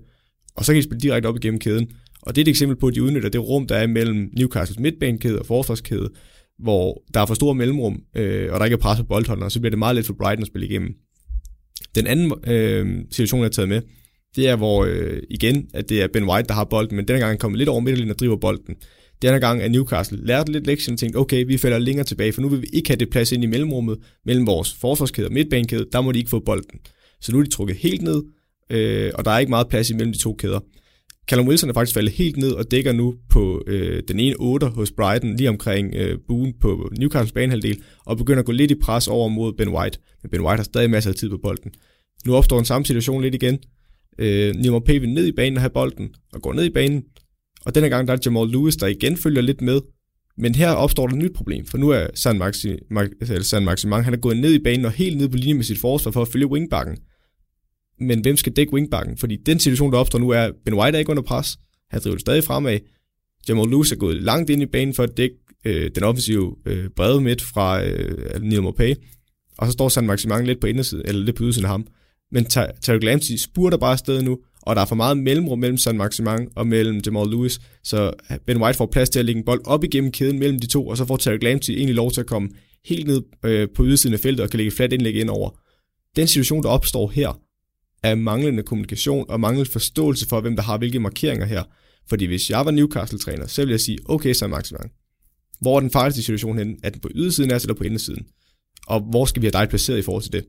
[0.57, 1.91] og så kan de spille direkte op igennem kæden.
[2.23, 4.79] Og det er et eksempel på, at de udnytter det rum, der er mellem Newcastles
[4.79, 6.11] midtbanekæde og forsvarskæde,
[6.59, 9.53] hvor der er for store mellemrum, øh, og der ikke er pres på boldholdene, og
[9.53, 10.95] så bliver det meget let for Brighton at spille igennem.
[11.95, 13.83] Den anden øh, situation, jeg har taget med,
[14.37, 17.19] det er, hvor øh, igen, at det er Ben White, der har bolden, men denne
[17.19, 18.75] gang er han kommet lidt over midterlinjen og driver bolden.
[19.23, 22.43] Denne gang er Newcastle lærte lidt lektion og tænkte, okay, vi falder længere tilbage, for
[22.43, 25.87] nu vil vi ikke have det plads ind i mellemrummet mellem vores forsvarskæde og midtbanekæde,
[25.93, 26.81] der må de ikke få bolden.
[27.21, 28.23] Så nu er de trukket helt ned,
[28.71, 30.61] øh, og der er ikke meget plads imellem de to kæder.
[31.29, 34.67] Callum Wilson er faktisk faldet helt ned og dækker nu på øh, den ene 8
[34.67, 38.75] hos Brighton, lige omkring øh, buen på Newcastles banehalvdel, og begynder at gå lidt i
[38.75, 39.99] pres over mod Ben White.
[40.23, 41.71] Men Ben White har stadig masser af tid på bolden.
[42.27, 43.59] Nu opstår en samme situation lidt igen.
[44.19, 44.89] Øh, Nimo P.
[44.89, 47.03] vil ned i banen og have bolden, og går ned i banen.
[47.67, 49.81] Og denne gang der er Jamal Lewis, der igen følger lidt med.
[50.39, 52.77] Men her opstår der et nyt problem, for nu er San, Maxi,
[53.41, 55.79] San Maximang, han er gået ned i banen og helt ned på linje med sit
[55.79, 56.99] forsvar for at følge wingbacken
[58.01, 59.17] men hvem skal dække wingbacken?
[59.17, 61.59] Fordi den situation, der opstår nu, er, Ben White er ikke under pres.
[61.91, 62.79] Han driver det stadig fremad.
[63.49, 66.89] Jamal Lewis er gået langt ind i banen for at dække øh, den offensive øh,
[66.97, 68.95] brede midt fra øh, Neil Mopay.
[69.59, 71.87] Og så står San Maximang lidt på indersiden, eller lidt på ydersiden af ham.
[72.33, 75.97] Men Terry Lamptey spurter bare afsted nu, og der er for meget mellemrum mellem San
[75.97, 79.45] Maximang og mellem Jamal Lewis, så øh, Ben White får plads til at lægge en
[79.45, 82.21] bold op igennem kæden mellem de to, og så får Terry Lamptey egentlig lov til
[82.21, 82.49] at komme
[82.85, 85.51] helt ned øh, på ydersiden af feltet og kan lægge flat indlæg ind over.
[86.17, 87.41] Den situation, der opstår her,
[88.03, 91.63] er manglende kommunikation og manglende forståelse for, hvem der har hvilke markeringer her.
[92.09, 94.91] Fordi hvis jeg var Newcastle-træner, så ville jeg sige, okay, San Maximang,
[95.61, 96.77] hvor er den farligste situation henne?
[96.83, 98.27] Er den på ydersiden af eller på indersiden?
[98.87, 100.45] Og hvor skal vi have dig placeret i forhold til det?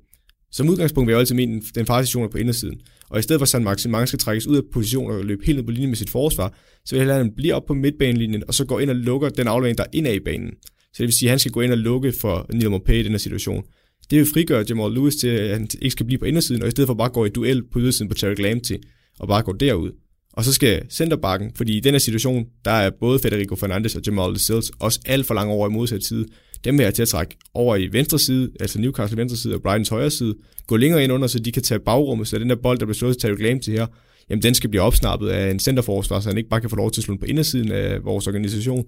[0.52, 2.82] Som udgangspunkt vil jeg altid mene, den farlige situation er på indersiden.
[3.12, 5.65] Og i stedet for, San Maximang skal trækkes ud af position og løbe helt ned
[5.65, 8.80] på linje med sit forsvar, så vil han blive op på midtbanelinjen, og så går
[8.80, 10.52] ind og lukker den aflevering, der er indad i banen.
[10.63, 13.04] Så det vil sige, at han skal gå ind og lukke for Neil Mopé i
[13.04, 13.63] den her situation
[14.12, 16.71] det vil frigøre Jamal Lewis til, at han ikke skal blive på indersiden, og i
[16.71, 18.76] stedet for bare gå i duel på ydersiden på Terry Lamptey,
[19.19, 19.91] og bare gå derud.
[20.34, 24.02] Og så skal centerbakken, fordi i den her situation, der er både Federico Fernandes og
[24.06, 26.26] Jamal Lascelles også alt for langt over i modsat side.
[26.63, 29.62] Dem vil jeg til at trække over i venstre side, altså Newcastle venstre side og
[29.62, 30.36] Brightons højre side.
[30.67, 32.96] Gå længere ind under, så de kan tage bagrummet, så den der bold, der bliver
[32.96, 33.88] slået til Terry til her,
[34.30, 36.91] jamen den skal blive opsnappet af en centerforsvar, så han ikke bare kan få lov
[36.91, 38.86] til at slå på indersiden af vores organisation.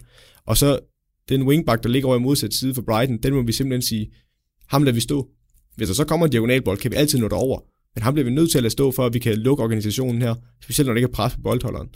[0.47, 0.79] Og så
[1.29, 4.11] den wingback, der ligger over i modsat side for Brighton, den må vi simpelthen sige,
[4.67, 5.27] ham lader vi stå.
[5.75, 7.59] Hvis der så kommer en diagonalbold, kan vi altid nå derover.
[7.95, 10.21] Men ham bliver vi nødt til at lade stå, for at vi kan lukke organisationen
[10.21, 11.89] her, specielt når der ikke er pres på boldholderen.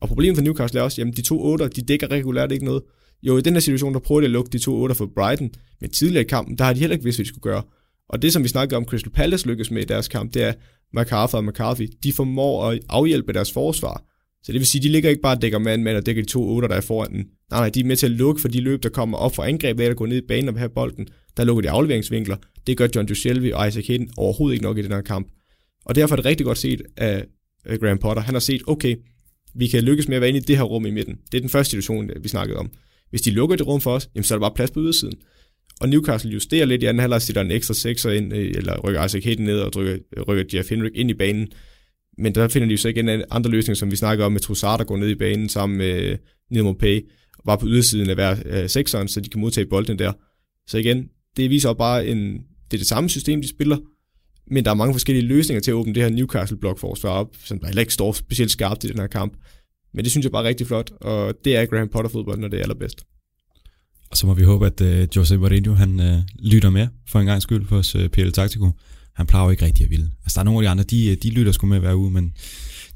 [0.00, 2.82] Og problemet for Newcastle er også, at de to otter, de dækker regulært ikke noget.
[3.22, 5.50] Jo, i den her situation, der prøvede de at lukke de to otter for Brighton,
[5.80, 7.62] men tidligere i kampen, der har de heller ikke vidst, hvad de skulle gøre.
[8.08, 10.52] Og det, som vi snakkede om, Crystal Palace lykkes med i deres kamp, det er,
[10.94, 14.04] MacArthur og McCarthy, de formår at afhjælpe deres forsvar.
[14.42, 16.28] Så det vil sige, de ligger ikke bare og dækker mand mand og dækker de
[16.28, 17.24] to otter, der er foran den.
[17.50, 19.48] Nej, nej, de er med til at lukke for de løb, der kommer op fra
[19.48, 21.08] angreb, ved at gå ned i banen og have bolden.
[21.36, 22.36] Der lukker de afleveringsvinkler.
[22.66, 25.28] Det gør John Duchelvi og Isaac Hayden overhovedet ikke nok i den her kamp.
[25.84, 27.26] Og derfor er det rigtig godt set af
[27.80, 28.22] Graham Potter.
[28.22, 28.96] Han har set, okay,
[29.54, 31.18] vi kan lykkes med at være inde i det her rum i midten.
[31.32, 32.70] Det er den første situation, øh, vi snakkede om.
[33.10, 35.14] Hvis de lukker det rum for os, jamen, så er der bare plads på ydersiden.
[35.80, 39.04] Og Newcastle justerer lidt i anden halvleg, sætter en ekstra sekser ind, øh, eller rykker
[39.04, 41.48] Isaac Hayden ned og rykker, rykker Jeff Henrik ind i banen.
[42.18, 44.78] Men der finder de jo så igen andre løsninger, som vi snakker om med Trossard,
[44.78, 46.18] der går ned i banen sammen med øh,
[46.50, 47.00] Nidmo Pay,
[47.44, 50.12] var på ydersiden af hver sekseren, så de kan modtage bolden der.
[50.66, 52.32] Så igen, det viser bare, en,
[52.70, 53.76] det er det samme system, de spiller,
[54.46, 57.58] men der er mange forskellige løsninger til at åbne det her Newcastle blokforsvar op, som
[57.58, 59.32] der heller ikke står specielt skarpt i den her kamp.
[59.94, 62.48] Men det synes jeg bare er rigtig flot, og det er Graham Potter fodbold, når
[62.48, 63.04] det er allerbedst.
[64.10, 67.26] Og så må vi håbe, at uh, Jose Mourinho han uh, lytter med for en
[67.26, 68.70] gang skyld hos uh, PL Taktiko.
[69.16, 70.10] Han plejer jo ikke rigtig at ville.
[70.24, 72.32] Altså der er nogle af de andre, de, de lytter sgu med hver uge, men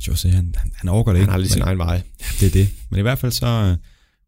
[0.08, 1.24] Jose, han, han, han overgår det ikke.
[1.24, 2.02] Han har lidt sin egen vej.
[2.40, 2.68] Det er det.
[2.90, 3.76] Men i hvert fald så,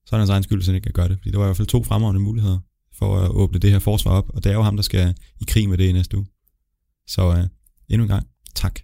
[0.07, 1.19] så er hans egen skyld, hvis han ikke kan gøre det.
[1.19, 2.59] Fordi der var i hvert fald to fremragende muligheder
[2.99, 5.45] for at åbne det her forsvar op, og det er jo ham, der skal i
[5.49, 6.27] krig med det i næste uge.
[7.11, 7.39] Så uh,
[7.89, 8.81] endnu en gang, tak.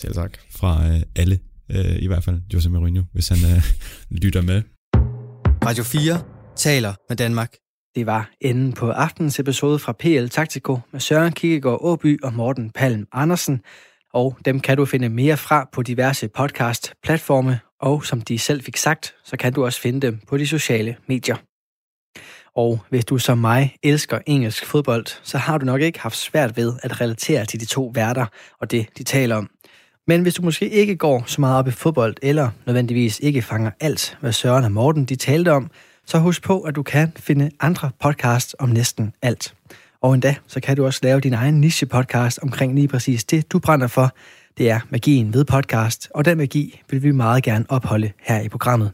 [0.00, 0.38] Selv tak.
[0.50, 1.38] Fra uh, alle,
[1.74, 3.62] uh, i hvert fald Jose Mourinho, hvis han uh,
[4.22, 4.62] lytter med.
[5.66, 6.22] Radio 4
[6.56, 7.54] taler med Danmark.
[7.94, 12.70] Det var enden på aftens episode fra PL Taktiko med Søren Kikkegaard Åby og Morten
[12.70, 13.60] Palm Andersen.
[14.14, 18.76] Og dem kan du finde mere fra på diverse podcast-platforme, og som de selv fik
[18.76, 21.36] sagt, så kan du også finde dem på de sociale medier.
[22.58, 26.56] Og hvis du som mig elsker engelsk fodbold, så har du nok ikke haft svært
[26.56, 28.26] ved at relatere til de to værter
[28.60, 29.50] og det, de taler om.
[30.06, 33.70] Men hvis du måske ikke går så meget op i fodbold, eller nødvendigvis ikke fanger
[33.80, 35.70] alt, hvad Søren og Morten de talte om,
[36.06, 39.54] så husk på, at du kan finde andre podcasts om næsten alt.
[40.00, 43.58] Og endda, så kan du også lave din egen niche-podcast omkring lige præcis det, du
[43.58, 44.12] brænder for.
[44.58, 48.48] Det er magien ved podcast, og den magi vil vi meget gerne opholde her i
[48.48, 48.92] programmet.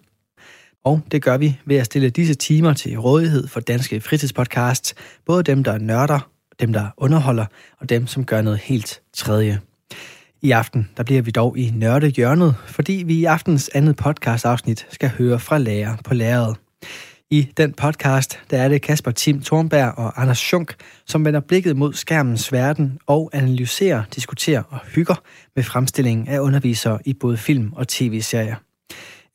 [0.85, 4.95] Og det gør vi ved at stille disse timer til rådighed for danske fritidspodcasts,
[5.27, 6.29] både dem, der er nørder,
[6.61, 7.47] dem, der underholder,
[7.81, 9.61] og dem, som gør noget helt tredje.
[10.43, 15.09] I aften der bliver vi dog i nørdehjørnet, fordi vi i aftens andet podcast-afsnit skal
[15.09, 16.57] høre fra lærer på læret.
[17.31, 20.75] I den podcast, der er det Kasper Tim Thornberg og Anders Schunk,
[21.07, 25.23] som vender blikket mod skærmens verden og analyserer, diskuterer og hygger
[25.57, 28.57] med fremstillingen af undervisere i både film og tv-serier.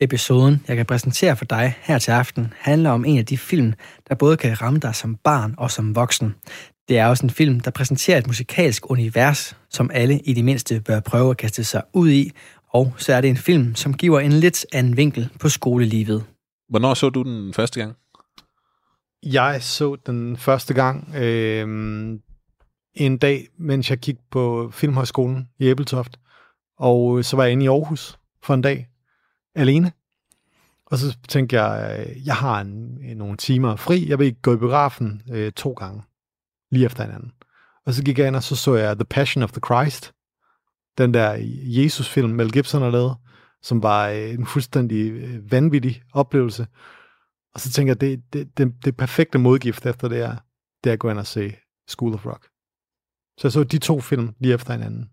[0.02, 3.74] Episoden, jeg kan præsentere for dig her til aften, handler om en af de film,
[4.10, 6.36] der både kan ramme dig som barn og som voksen.
[6.88, 10.82] Det er også en film, der præsenterer et musikalsk univers, som alle i det mindste
[10.82, 12.32] bør prøve at kaste sig ud i,
[12.70, 16.24] og så er det en film, som giver en lidt anden vinkel på skolelivet.
[16.70, 17.96] Hvornår så du den første gang?
[19.24, 21.68] Jeg så den første gang øh,
[22.96, 26.20] en dag, mens jeg kiggede på Filmhøjskolen i Æbeltoft.
[26.78, 28.88] Og så var jeg inde i Aarhus for en dag,
[29.56, 29.92] alene.
[30.86, 34.10] Og så tænkte jeg, øh, jeg har en, øh, nogle timer fri.
[34.10, 36.04] Jeg vil gå i biografen øh, to gange,
[36.72, 37.32] lige efter hinanden.
[37.86, 40.14] Og så gik jeg ind, og så så jeg The Passion of the Christ.
[40.98, 43.16] Den der Jesus-film, Mel Gibson har lavet
[43.62, 45.14] som var øh, en fuldstændig
[45.52, 46.68] vanvittig oplevelse.
[47.54, 50.36] Og så tænker jeg, det, det, det, det perfekte modgift efter det er,
[50.84, 51.56] det er at gå ind og se
[51.88, 52.44] School of Rock.
[53.38, 55.10] Så jeg så de to film lige efter hinanden.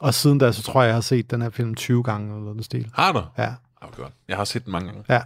[0.00, 2.44] Og siden da, så tror jeg, jeg har set den her film 20 gange eller
[2.44, 2.90] noget stil.
[2.94, 3.22] Har du?
[3.38, 3.54] Ja.
[3.82, 4.12] Oh, godt.
[4.28, 5.04] Jeg har set den mange gange.
[5.08, 5.22] Ja.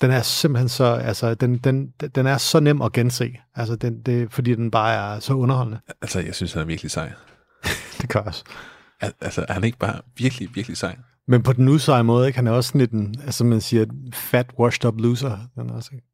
[0.00, 4.02] Den er simpelthen så, altså, den, den, den er så nem at gense, altså, den,
[4.02, 5.80] det, fordi den bare er så underholdende.
[6.02, 7.12] Altså, jeg synes, han er virkelig sej.
[8.00, 8.44] det gør også.
[9.00, 10.96] Al- altså, er han ikke bare virkelig, virkelig sej?
[11.28, 12.36] Men på den useje måde, ikke?
[12.36, 15.38] Han er også sådan lidt en, altså man siger, fat, washed up loser.
[15.54, 16.06] Den er også, ikke?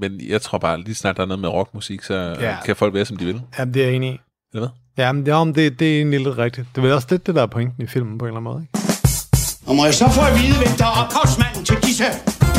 [0.00, 2.58] Men jeg tror bare, lige snart der er noget med rockmusik, så Ja.
[2.64, 3.42] kan folk være, som de vil.
[3.58, 4.20] Jamen, det er jeg enig i.
[4.54, 4.85] Eller hvad?
[4.98, 6.66] Ja, men det, om det, det er egentlig lidt rigtigt.
[6.72, 8.52] Det er vel også lidt det, der er pointen i filmen på en eller anden
[8.52, 8.86] måde, ikke?
[9.66, 12.04] Og må jeg så få at vide, hvem der er ophavsmanden til disse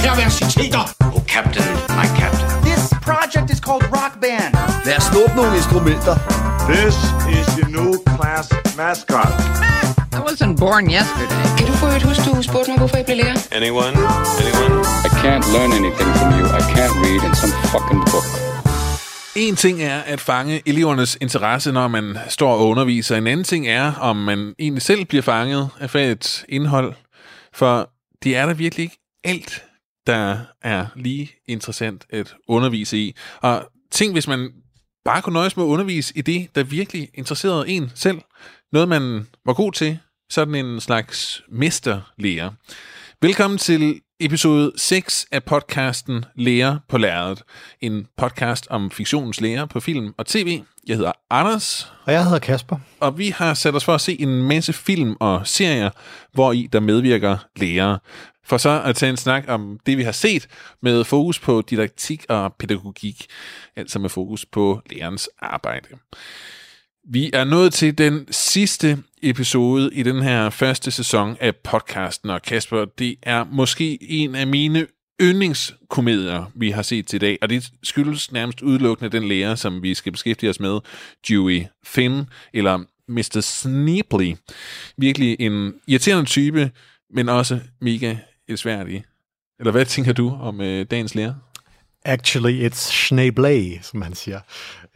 [0.03, 0.83] perversiteter?
[1.15, 1.67] Oh, Captain,
[1.99, 2.47] my Captain.
[2.69, 4.51] This project is called Rock Band.
[4.87, 6.15] Lad os snuppe nogle instrumenter.
[6.73, 6.95] This
[7.37, 8.45] is your new class
[8.81, 9.31] mascot.
[10.17, 11.43] I wasn't born yesterday.
[11.57, 13.37] Kan du få et huske, du spurgte mig, hvorfor jeg blev lærer?
[13.59, 13.93] Anyone?
[14.41, 14.75] Anyone?
[15.07, 16.45] I can't learn anything from you.
[16.59, 18.27] I can't read in some fucking book.
[19.37, 23.17] En ting er at fange elevernes interesse, når man står og underviser.
[23.17, 26.93] En anden ting er, om man egentlig selv bliver fanget af fagets indhold.
[27.53, 27.91] For
[28.23, 29.63] det er der virkelig ikke alt,
[30.07, 33.15] der er lige interessant at undervise i.
[33.41, 34.49] Og tænk, hvis man
[35.05, 38.21] bare kunne nøjes med at undervise i det, der virkelig interesserede en selv.
[38.71, 39.99] Noget, man var god til.
[40.29, 42.51] Sådan en slags mesterlærer.
[43.21, 47.43] Velkommen til episode 6 af podcasten Lærer på lærredet.
[47.81, 50.61] En podcast om fiktionens lære på film og tv.
[50.87, 51.93] Jeg hedder Anders.
[52.05, 52.77] Og jeg hedder Kasper.
[52.99, 55.89] Og vi har sat os for at se en masse film og serier,
[56.33, 57.99] hvor i der medvirker lærere.
[58.45, 60.47] For så at tage en snak om det, vi har set,
[60.81, 63.25] med fokus på didaktik og pædagogik.
[63.75, 65.87] Altså med fokus på lærernes arbejde.
[67.09, 72.41] Vi er nået til den sidste episode i den her første sæson af podcasten, og
[72.41, 74.87] Kasper, det er måske en af mine
[75.21, 79.83] yndlingskomedier, vi har set til i dag, og det skyldes nærmest udelukkende den lærer, som
[79.83, 80.79] vi skal beskæftige os med,
[81.29, 83.39] Dewey Finn, eller Mr.
[83.41, 84.33] Sneeply.
[84.97, 86.71] Virkelig en irriterende type,
[87.13, 88.15] men også mega
[88.47, 89.03] elsværdig.
[89.59, 91.33] Eller hvad tænker du om øh, dagens lærer?
[92.05, 94.39] Actually, it's Schneeblay, som man siger.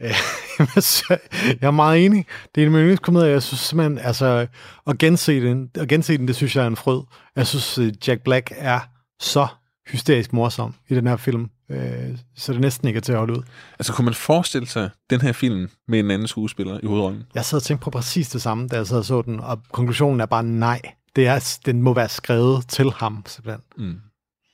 [0.00, 2.26] jeg er meget enig.
[2.54, 4.46] Det er en yndlingskomedie, jeg synes simpelthen, altså,
[4.86, 7.02] at gense den, at gense den, det synes jeg er en frød.
[7.36, 8.80] Jeg synes, øh, Jack Black er
[9.20, 9.46] så
[9.88, 13.38] hysterisk morsom i den her film, øh, så det næsten ikke er til at holde
[13.38, 13.42] ud.
[13.78, 17.22] Altså, kunne man forestille sig den her film med en anden skuespiller i hovedrollen?
[17.34, 19.60] Jeg sad og tænkte på præcis det samme, da jeg sad og så den, og
[19.72, 20.80] konklusionen er bare nej.
[21.16, 23.62] Det er, den må være skrevet til ham, simpelthen.
[23.76, 24.00] Mm.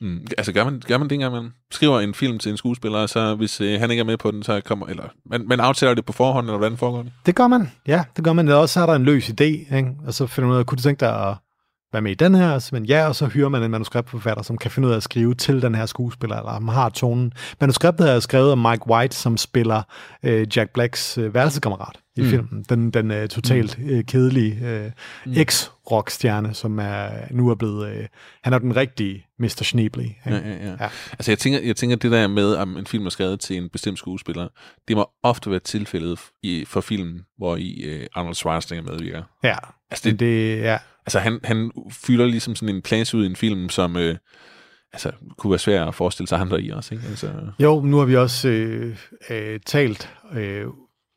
[0.00, 0.26] Mm.
[0.38, 3.08] Altså gør man, gør man det engang, man skriver en film til en skuespiller, og
[3.08, 5.94] så hvis øh, han ikke er med på den, så kommer, eller man, man aftaler
[5.94, 7.12] det på forhånd, eller hvordan foregår det?
[7.26, 8.48] Det gør man, ja, det gør man.
[8.48, 9.90] Eller også er der en løs idé, ikke?
[10.06, 11.36] og så finder man ud af, kunne du tænke dig at
[11.92, 12.68] være med i den her?
[12.72, 15.34] Men ja, og så hyrer man en manuskriptforfatter, som kan finde ud af at skrive
[15.34, 17.32] til den her skuespiller, eller han har tonen.
[17.60, 19.82] Manuskriptet er skrevet af Mike White, som spiller
[20.22, 22.28] øh, Jack Blacks øh, værelsekammerat i mm.
[22.28, 22.64] filmen.
[22.68, 24.90] Den, den øh, totalt øh, kedelige øh,
[25.26, 25.32] mm.
[25.32, 27.88] ex-rockstjerne, som er nu er blevet...
[27.88, 28.06] Øh,
[28.42, 29.62] han er den rigtige Mr.
[29.62, 30.02] Schneebly.
[30.26, 30.70] Ja, ja, ja.
[30.80, 30.88] ja.
[31.12, 33.68] Altså, jeg tænker, jeg tænker, det der med, om en film er skrevet til en
[33.68, 34.48] bestemt skuespiller,
[34.88, 39.22] det må ofte være tilfældet i, for filmen, hvor i øh, Arnold Schwarzenegger medvirker.
[39.44, 39.56] Ja,
[39.90, 40.78] altså, det, det, ja.
[41.08, 43.96] Altså, han, han fylder ligesom sådan en plads ud i en film, som...
[43.96, 44.16] Øh,
[44.92, 47.06] altså, kunne være svært at forestille sig andre i også, ikke?
[47.08, 47.32] Altså...
[47.58, 48.96] Jo, nu har vi også øh,
[49.30, 50.66] øh, talt øh,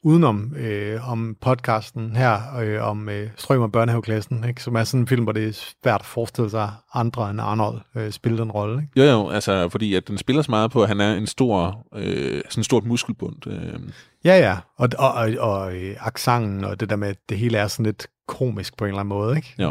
[0.04, 4.64] udenom øh, om podcasten her, øh, om øh, Strøm og børnehaveklassen, ikke?
[4.64, 7.82] som er sådan en film, hvor det er svært at forestille sig andre end Arnold
[7.96, 8.88] øh, spille den rolle.
[8.98, 11.88] Jo, jo, altså fordi at den spiller så meget på, at han er en stor,
[11.96, 13.48] øh, sådan stort muskelbund.
[13.48, 13.80] Øh.
[14.26, 17.58] Ja, ja, og, og, og, og øh, aksangen og det der med, at det hele
[17.58, 19.56] er sådan lidt komisk på en eller anden måde, ikke?
[19.58, 19.70] Ja,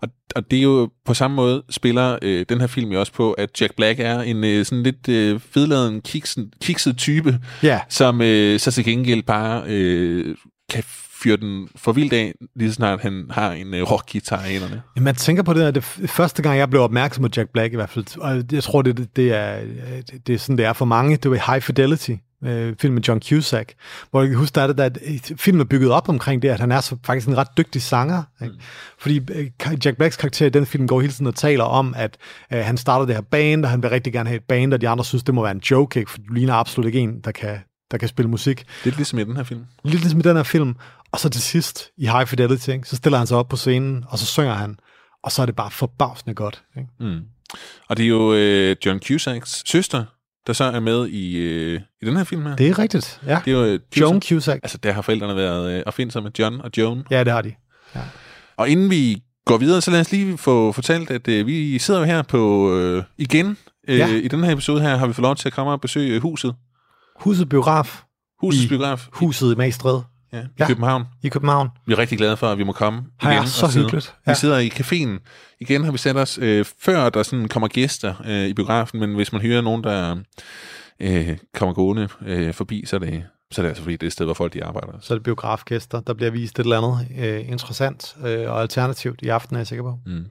[0.00, 3.12] og, og det er jo på samme måde spiller øh, den her film jo også
[3.12, 7.80] på, at Jack Black er en øh, sådan lidt øh, fedladen, kiksen, kikset type, ja.
[7.88, 10.36] som øh, så til gengæld bare øh,
[10.72, 10.84] kan
[11.22, 14.82] fyre den for vildt af, lige snart han har en øh, rockgitar i hænderne.
[14.96, 17.72] Ja, man tænker på det, at det første gang, jeg blev opmærksom på Jack Black
[17.72, 19.60] i hvert fald, og jeg tror, det, det, er,
[20.26, 23.20] det er sådan, det er for mange, det var High Fidelity, øh, film med John
[23.22, 23.74] Cusack,
[24.10, 26.60] hvor jeg kan huske, der er det, at filmen er bygget op omkring det, at
[26.60, 28.22] han er så, faktisk en ret dygtig sanger.
[28.42, 28.54] Ikke?
[28.54, 28.60] Mm.
[28.98, 29.50] Fordi øh,
[29.84, 32.16] Jack Blacks karakter i den film går hele tiden og taler om, at
[32.52, 34.80] øh, han starter det her band, og han vil rigtig gerne have et band, og
[34.80, 36.10] de andre synes, det må være en joke, ikke?
[36.10, 37.58] for du ligner absolut ikke en, der kan,
[37.90, 38.64] der kan spille musik.
[38.84, 39.64] Lidt ligesom i den her film.
[39.84, 40.76] Lidt ligesom i den her film.
[41.12, 42.88] Og så til sidst, i High Fidelity, ikke?
[42.88, 44.76] så stiller han sig op på scenen, og så synger han,
[45.22, 46.62] og så er det bare forbavsende godt.
[46.76, 46.88] Ikke?
[47.00, 47.20] Mm.
[47.88, 50.04] Og det er jo øh, John Cusacks søster,
[50.46, 52.56] der så er med i, øh, i den her film her.
[52.56, 53.40] Det er rigtigt, ja.
[53.44, 54.60] Det er jo, øh, Joan Cusack.
[54.62, 57.02] Altså, der har forældrene været øh, opfindsomme med John og Joan.
[57.10, 57.54] Ja, det har de.
[57.94, 58.00] Ja.
[58.56, 62.00] Og inden vi går videre, så lad os lige få fortalt, at øh, vi sidder
[62.00, 63.56] jo her på øh, igen.
[63.88, 64.06] Øh, ja.
[64.08, 66.22] I den her episode her har vi fået lov til at komme og besøge øh,
[66.22, 66.54] huset.
[67.20, 68.02] Huset Biograf.
[68.40, 69.08] Husets Biograf.
[69.12, 70.00] Huset i Magstred.
[70.32, 71.04] Ja, i ja, København.
[71.22, 71.68] I København.
[71.86, 73.32] Vi er rigtig glade for, at vi må komme igen.
[73.32, 74.14] Ja, så hyggeligt.
[74.26, 74.32] Ja.
[74.32, 75.18] Vi sidder i caféen.
[75.60, 79.14] Igen har vi sat os, øh, før der sådan kommer gæster øh, i biografen, men
[79.14, 80.16] hvis man hører nogen, der
[81.00, 84.06] øh, kommer gående øh, forbi, så er, det, så er det altså fordi, det er
[84.06, 84.92] et sted, hvor folk de arbejder.
[85.00, 89.22] Så er det biografgæster, der bliver vist et eller andet øh, interessant øh, og alternativt
[89.22, 89.98] i aften, er jeg sikker på.
[90.06, 90.26] Mm.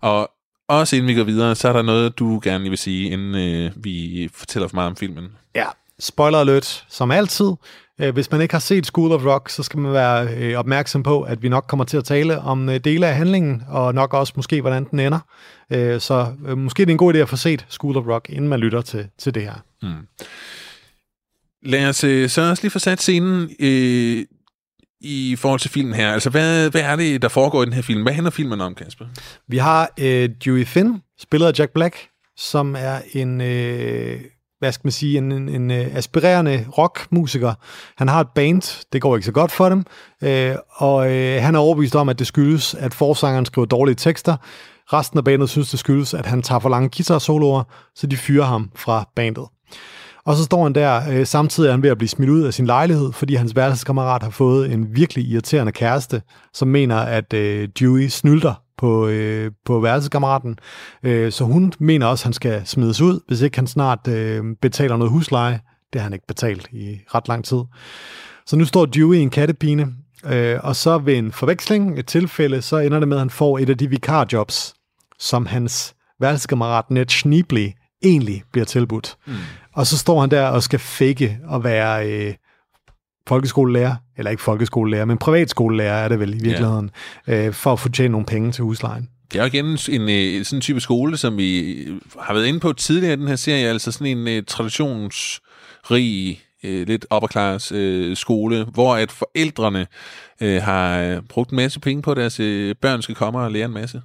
[0.00, 0.30] Og
[0.68, 3.84] også inden vi går videre, så er der noget, du gerne vil sige, inden øh,
[3.84, 5.28] vi fortæller for meget om filmen.
[5.54, 5.66] Ja,
[5.98, 7.52] spoiler alert, som altid.
[8.00, 11.02] Øh, hvis man ikke har set School of Rock, så skal man være øh, opmærksom
[11.02, 14.14] på, at vi nok kommer til at tale om øh, dele af handlingen, og nok
[14.14, 15.18] også måske, hvordan den ender.
[15.98, 18.60] Så måske det er en god idé at få set School of Rock, inden man
[18.60, 19.54] lytter til, til det her.
[19.82, 20.06] Mm.
[21.62, 21.96] Lad os
[22.32, 24.24] så også lige få sat scenen øh,
[25.00, 26.12] i forhold til filmen her.
[26.12, 28.02] Altså, hvad, hvad er det, der foregår i den her film?
[28.02, 29.04] Hvad handler filmen om, Kasper?
[29.48, 33.40] Vi har øh, Dewey Finn, spillet af Jack Black, som er en...
[33.40, 34.20] Øh,
[34.62, 37.54] hvad skal man sige, en, en, en øh, aspirerende rockmusiker.
[37.96, 39.84] Han har et band, det går ikke så godt for dem,
[40.22, 44.36] øh, og øh, han er overbevist om, at det skyldes, at forsangeren skriver dårlige tekster.
[44.92, 47.62] Resten af bandet synes, det skyldes, at han tager for lange guitar-soloer,
[47.94, 49.44] så de fyrer ham fra bandet.
[50.26, 52.54] Og så står han der, øh, samtidig er han ved at blive smidt ud af
[52.54, 56.22] sin lejlighed, fordi hans værelseskammerat har fået en virkelig irriterende kæreste,
[56.54, 60.58] som mener, at øh, Dewey snylder på, øh, på værelseskammeraten.
[61.02, 64.44] Øh, så hun mener også, at han skal smides ud, hvis ikke han snart øh,
[64.62, 65.60] betaler noget husleje.
[65.92, 67.60] Det har han ikke betalt i ret lang tid.
[68.46, 69.88] Så nu står Dewey i en kattepine,
[70.24, 73.58] øh, og så ved en forveksling, et tilfælde, så ender det med, at han får
[73.58, 74.74] et af de vikarjobs,
[75.18, 77.68] som hans værelseskammerat Ned Schneebly
[78.02, 79.16] egentlig bliver tilbudt.
[79.26, 79.32] Mm.
[79.74, 82.34] Og så står han der og skal fake at være øh,
[83.28, 86.90] folkeskolelærer, eller ikke folkeskolelærer, men privatskolelærer er det vel i virkeligheden,
[87.26, 87.46] ja.
[87.46, 89.08] øh, for at få tjent nogle penge til huslejen.
[89.32, 91.84] Det er jo igen en, en sådan en type skole, som vi
[92.20, 96.70] har været inde på tidligere i den her serie, altså sådan en uh, traditionsrig, uh,
[96.70, 99.86] lidt upper class uh, skole, hvor at forældrene
[100.40, 103.64] uh, har brugt en masse penge på, at deres uh, børn skal komme og lære
[103.64, 104.02] en masse.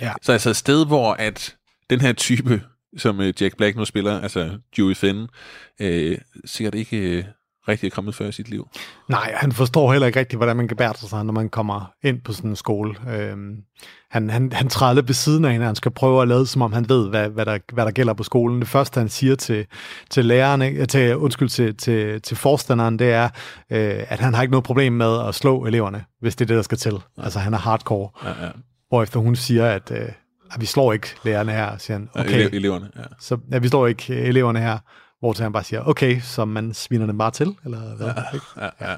[0.00, 0.12] Ja.
[0.22, 1.54] Så altså et sted, hvor at
[1.90, 2.62] den her type,
[2.96, 5.28] som uh, Jack Black nu spiller, altså Dewey Finn,
[5.80, 7.18] uh, sikkert ikke...
[7.18, 7.24] Uh,
[7.68, 8.68] rigtig er kommet før i sit liv.
[9.08, 12.20] Nej, han forstår heller ikke rigtig, hvordan man kan bære sig, når man kommer ind
[12.20, 12.94] på sådan en skole.
[13.08, 13.56] Øhm,
[14.10, 16.62] han, han, han træder lidt ved siden af hende, han skal prøve at lade, som
[16.62, 18.60] om han ved, hvad, hvad, der, hvad der gælder på skolen.
[18.60, 19.66] Det første, han siger til,
[20.10, 23.24] til lærerne, til, undskyld, til, til, til forstanderen, det er,
[23.70, 26.56] øh, at han har ikke noget problem med at slå eleverne, hvis det er det,
[26.56, 26.94] der skal til.
[27.18, 27.22] Ja.
[27.22, 28.10] Altså, han er hardcore.
[28.24, 28.50] Ja, ja.
[28.88, 30.08] Hvorefter hun siger, at øh,
[30.52, 32.08] at vi slår ikke lærerne her, siger han.
[32.14, 33.02] Okay, ja, eleverne, ja.
[33.20, 34.78] Så, ja, vi slår ikke eleverne her.
[35.20, 38.06] Hvor til han bare siger, okay, så man sviner dem bare til, eller hvad?
[38.06, 38.96] Ja, ja, ja.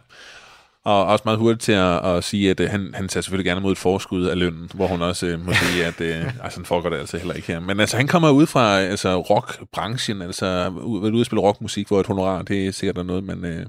[0.85, 3.61] Og også meget hurtigt til at, at sige, at øh, han, han tager selvfølgelig gerne
[3.61, 6.65] mod et forskud af lønnen, hvor hun også øh, må sige, at øh, altså, sådan
[6.65, 7.61] foregår det altså heller ikke her.
[7.61, 12.01] Men altså, han kommer ud fra altså, rockbranchen, altså ud, ud at spille rockmusik, hvor
[12.01, 13.67] et honorar, det er sikkert noget, man, øh,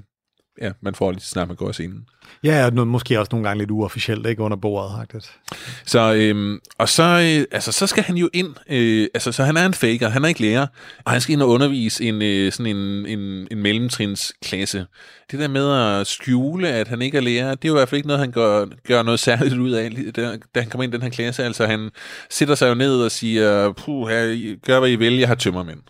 [0.60, 2.04] ja, man får lige snart, man går af scenen.
[2.44, 4.92] Ja, og måske også nogle gange lidt uofficielt, ikke under bordet.
[4.98, 5.32] Faktisk.
[5.84, 9.56] Så, øhm, og så, øh, altså, så skal han jo ind, øh, altså, så han
[9.56, 10.66] er en faker, han er ikke lærer,
[11.04, 14.86] og han skal ind og undervise en, øh, sådan en, en, en mellemtrinsklasse.
[15.30, 17.88] Det der med at skjule, at han ikke er lærer, det er jo i hvert
[17.88, 20.94] fald ikke noget, han gør, gør noget særligt ud af, da, da han kommer ind
[20.94, 21.44] i den her klasse.
[21.44, 21.90] Altså, han
[22.30, 25.80] sætter sig jo ned og siger, puh, her, gør hvad I vil, jeg har tømmermænd.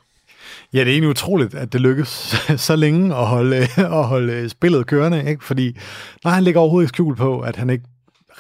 [0.72, 2.08] Ja, det er egentlig utroligt, at det lykkes
[2.68, 3.56] så længe at holde,
[3.98, 5.44] at holde spillet kørende, ikke?
[5.44, 5.76] fordi
[6.24, 7.84] nej, han ligger overhovedet ikke skjul på, at han ikke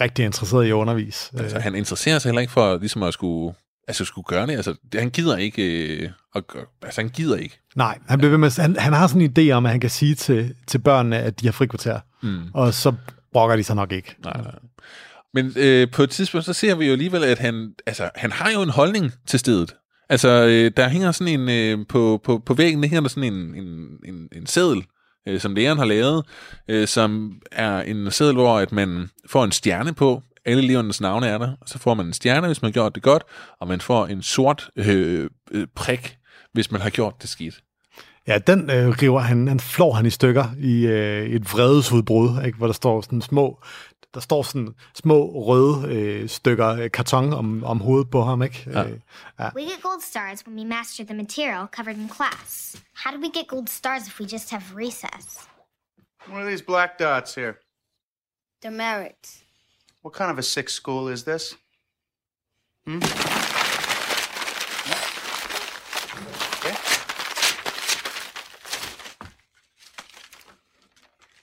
[0.00, 1.30] rigtig er interesseret i at undervise.
[1.38, 3.54] Altså, han interesserer sig heller ikke for ligesom at skulle,
[3.88, 4.52] altså, skulle gøre det.
[4.52, 7.58] Altså, han gider ikke øh, at gøre, altså, han gider ikke.
[7.76, 9.90] Nej, han, bliver ved med, han, han har sådan en idé om, at han kan
[9.90, 12.40] sige til, til børnene, at de har frikvarter, mm.
[12.54, 12.94] og så
[13.32, 14.16] brokker de sig nok ikke.
[14.24, 14.54] Nej, nej.
[15.34, 18.50] Men øh, på et tidspunkt, så ser vi jo alligevel, at han, altså, han har
[18.50, 19.74] jo en holdning til stedet.
[20.10, 23.54] Altså, øh, der hænger sådan en, øh, på, på, på væggen hænger der sådan en,
[23.54, 24.84] en, en, en seddel,
[25.28, 26.26] øh, som læreren har lavet,
[26.68, 30.22] øh, som er en seddel, hvor at man får en stjerne på.
[30.44, 31.52] Alle elevernes navne er der.
[31.66, 33.22] Så får man en stjerne, hvis man har gjort det godt,
[33.60, 36.16] og man får en sort øh, øh, prik,
[36.52, 37.60] hvis man har gjort det skidt.
[38.26, 42.58] Ja, den øh, river han, han flår han i stykker i øh, et vredesudbrud, ikke,
[42.58, 43.62] hvor der står sådan små
[44.14, 48.64] der står sådan små røde øh, stykker øh, karton om, om hovedet på ham, ikke?
[48.66, 48.84] Ja.
[48.84, 48.98] Øh,
[49.38, 49.50] ja.
[49.54, 52.76] We get gold stars when we master the material covered in class.
[53.04, 55.48] How do we get gold stars if we just have recess?
[56.28, 57.54] What are these black dots here?
[58.62, 59.42] Demerits.
[60.02, 61.56] What kind of a sick school is this?
[62.86, 63.00] Hmm?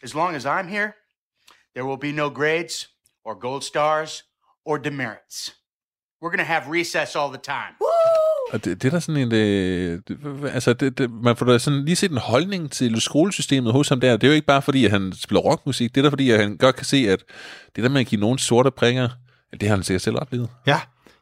[0.03, 0.95] As long as I'm here,
[1.77, 2.75] there will be no grades
[3.25, 4.23] or gold stars
[4.65, 5.37] or demerits.
[6.21, 7.73] We're going to have recess all the time.
[8.53, 9.33] Og det, det er der sådan en...
[9.33, 10.17] Øh, det,
[10.53, 13.99] altså, det, det, man får da sådan lige set en holdning til skolesystemet hos ham
[13.99, 14.17] der.
[14.17, 15.95] Det er jo ikke bare fordi, at han spiller rockmusik.
[15.95, 17.23] Det er da fordi, at han godt kan se, at
[17.75, 19.09] det der med at give nogen sorte prikker,
[19.51, 20.49] det har han sikkert selv oplevet.
[20.67, 20.79] Ja,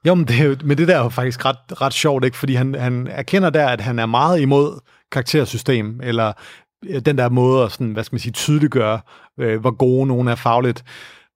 [0.08, 2.38] jo, men det, er jo, men det der er jo faktisk ret, ret sjovt, ikke?
[2.38, 4.80] fordi han, han erkender der, at han er meget imod
[5.12, 6.34] karaktersystem, eller
[7.06, 9.00] den der måde at sådan, hvad skal man sige, tydeliggøre,
[9.40, 10.84] øh, hvor gode nogen er fagligt.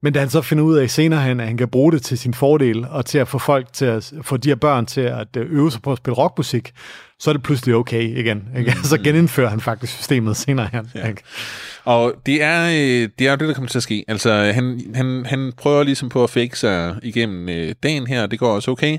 [0.04, 2.18] Men da han så finder ud af senere hen, at han kan bruge det til
[2.18, 5.28] sin fordel, og til at få folk til at få de her børn til at
[5.38, 6.72] øh, øve sig på at spille rockmusik,
[7.20, 8.43] så er det pludselig okay igen.
[8.58, 8.74] Ikke?
[8.78, 8.84] Mm.
[8.84, 10.91] Så genindfører han faktisk systemet senere hen.
[10.95, 11.08] Ja.
[11.08, 11.22] Ikke?
[11.86, 14.06] Og det er, øh, det er jo det, der kommer til at ske.
[14.08, 18.32] Altså, han, han, han prøver ligesom på at fake sig igennem øh, dagen her, og
[18.32, 18.97] det går også okay.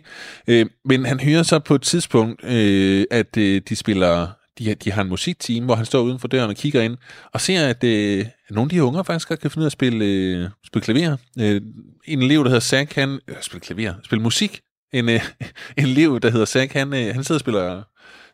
[0.48, 4.26] Øh, men han hører så på et tidspunkt, øh, at øh, de spiller
[4.64, 6.96] de, de har en musikteam, hvor han står uden for døren og kigger ind,
[7.32, 9.72] og ser, at øh, nogle af de unge faktisk godt kan finde ud af at
[9.72, 11.16] spille, øh, spille klaver.
[11.38, 11.61] Øh,
[12.04, 13.20] en elev, der hedder Zack, han...
[13.28, 13.94] Øh, spille klaver?
[14.04, 14.61] Spille musik.
[14.92, 15.20] En, øh,
[15.78, 17.82] en elev, der hedder Zack, han, øh, han sidder og spiller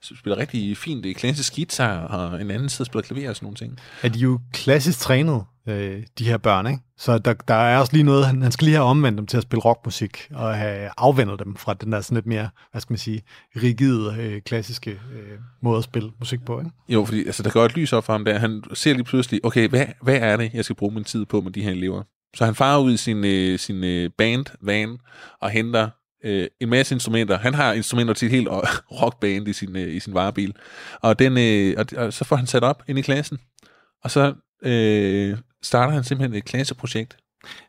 [0.01, 3.57] spiller rigtig fint klassisk guitar, og en anden sidder og spiller klaver og sådan nogle
[3.57, 3.79] ting.
[4.03, 6.79] Er de jo klassisk trænet, øh, de her børn, ikke?
[6.99, 9.37] Så der, der er også lige noget, han, han skal lige have omvendt dem til
[9.37, 12.93] at spille rockmusik, og have afvendet dem fra den der sådan lidt mere, hvad skal
[12.93, 13.23] man sige,
[13.57, 16.71] rigide, øh, klassiske øh, måde at spille musik på, ikke?
[16.89, 18.39] Jo, fordi altså, der går et lys op for ham der.
[18.39, 21.41] Han ser lige pludselig, okay, hvad, hvad er det, jeg skal bruge min tid på
[21.41, 22.03] med de her elever?
[22.37, 24.99] Så han farer ud i sin, øh, sin øh, band-van
[25.41, 25.89] og henter
[26.27, 27.39] øh, en masse instrumenter.
[27.39, 28.49] Han har instrumenter til et helt
[29.01, 30.55] rockband i sin, øh, i sin varebil.
[31.01, 33.39] Og, den, øh, og, og så får han sat op ind i klassen.
[34.05, 37.17] Og så øh, starter han simpelthen et klasseprojekt.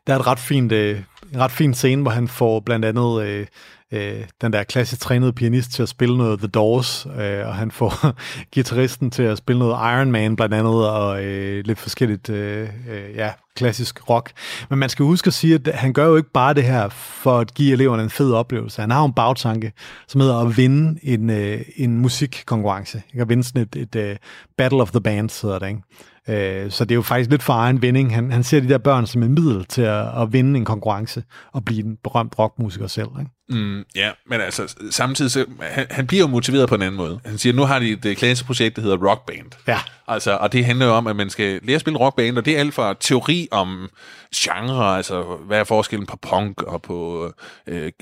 [0.06, 1.02] Der er et ret fint, øh,
[1.32, 3.46] en ret fin scene, hvor han får blandt andet øh,
[3.92, 7.70] øh, den der klassisk trænede pianist til at spille noget The Doors, øh, og han
[7.70, 8.12] får
[8.52, 13.14] gitarristen til at spille noget Iron Man blandt andet, og øh, lidt forskelligt, øh, øh,
[13.14, 14.32] ja, klassisk rock.
[14.70, 17.38] Men man skal huske at sige, at han gør jo ikke bare det her for
[17.38, 18.80] at give eleverne en fed oplevelse.
[18.80, 19.72] Han har jo en bagtanke,
[20.08, 23.02] som hedder at vinde en, øh, en musikkonkurrence.
[23.12, 23.22] Ikke?
[23.22, 24.16] At vinde sådan et, et, et uh,
[24.56, 25.82] Battle of the Bands, hedder det, ikke?
[26.28, 28.14] Øh, så det er jo faktisk lidt for egen vinding.
[28.14, 31.22] Han, han ser de der børn som en middel til at, at vinde en konkurrence
[31.52, 33.08] og blive en berømt rockmusiker selv.
[33.18, 33.60] Ikke?
[33.62, 37.20] Mm, ja, men altså samtidig, så, han, han bliver jo motiveret på en anden måde.
[37.24, 39.50] Han siger, nu har de et klasseprojekt, der hedder Rock Band.
[39.66, 39.78] Ja.
[40.08, 42.56] Altså, og det handler jo om, at man skal lære at spille rockband, og det
[42.56, 43.88] er alt fra teori om
[44.36, 47.30] genre, altså hvad er forskellen på punk og på
[47.66, 47.92] øh,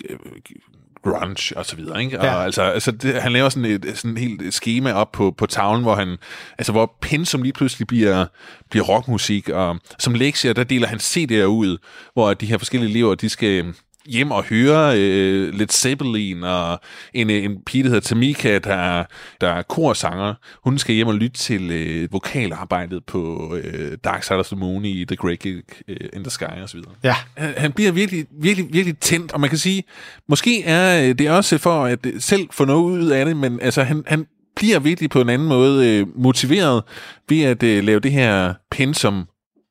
[1.11, 2.25] grunge og så videre, ikke?
[2.25, 2.35] Ja.
[2.35, 5.47] Og altså, altså det, han laver sådan et sådan et helt schema op på, på
[5.47, 6.17] tavlen, hvor han,
[6.59, 8.27] altså hvor pensum lige pludselig bliver,
[8.71, 11.79] bliver rockmusik, og som lektier, der deler han CD'er ud,
[12.13, 13.75] hvor de her forskellige elever, de skal
[14.09, 16.81] hjem og høre øh, lidt Zeppelin, og
[17.15, 19.05] en, en pige, der hedder Tamika, der,
[19.41, 20.35] der er korsanger.
[20.65, 24.85] Hun skal hjem og lytte til øh, vokalarbejdet på øh, Dark Side of the Moon
[24.85, 26.81] i The Great Gig øh, in the Sky osv.
[27.05, 27.15] Ja.
[27.37, 29.85] Han, han bliver virkelig, virkelig, virkelig tændt, og man kan sige,
[30.29, 33.83] måske er øh, det også for at selv få noget ud af det, men altså,
[33.83, 34.27] han, han
[34.57, 36.83] bliver virkelig på en anden måde øh, motiveret
[37.29, 39.27] ved at øh, lave det her pensum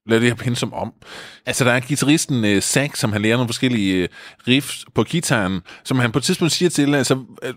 [0.08, 0.94] lave det her pensum om.
[1.46, 4.08] Altså, der er gitarristen øh, Zach, som han lærer nogle forskellige øh,
[4.48, 7.54] riffs på gitaren, som han på et tidspunkt siger til, altså, øh,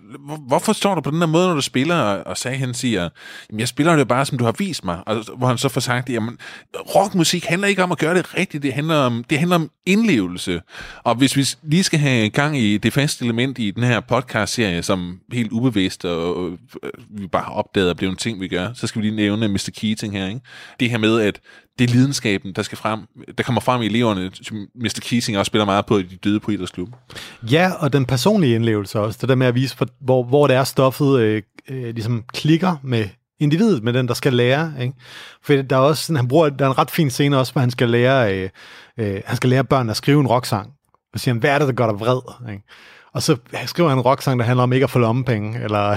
[0.46, 1.96] hvorfor står du på den der måde, når du spiller?
[1.96, 3.08] Og Zach, han siger,
[3.50, 4.98] jamen, jeg spiller det bare, som du har vist mig.
[5.06, 6.38] Og hvor han så får sagt, jamen,
[6.76, 10.60] rockmusik handler ikke om at gøre det rigtigt, det handler om, det handler om indlevelse.
[11.04, 14.82] Og hvis vi lige skal have gang i det faste element i den her podcast-serie,
[14.82, 16.50] som helt ubevidst, og, og
[16.82, 19.06] øh, vi bare har opdaget, at det er en ting, vi gør, så skal vi
[19.06, 19.70] lige nævne Mr.
[19.76, 20.40] Keating her, ikke?
[20.80, 21.40] Det her med, at
[21.78, 23.00] det er lidenskaben, der skal frem,
[23.38, 25.00] der kommer frem i eleverne, som Mr.
[25.02, 26.94] Keating også spiller meget på i de døde på idrætsklubben.
[27.42, 30.64] Ja, og den personlige indlevelse også, det der med at vise, hvor, hvor det er
[30.64, 33.08] stoffet øh, øh, ligesom klikker med
[33.40, 34.72] individet, med den, der skal lære.
[34.80, 34.94] Ikke?
[35.42, 37.60] For der er også sådan, han bruger, der er en ret fin scene også, hvor
[37.60, 38.50] han skal lære, øh,
[38.98, 40.70] øh, han skal lære børn at skrive en rocksang.
[41.14, 42.50] Og siger han, hvad er det, der gør dig vred?
[42.52, 42.64] Ikke?
[43.12, 43.36] Og så
[43.66, 45.96] skriver han en rocksang, der handler om ikke at få lommepenge, eller,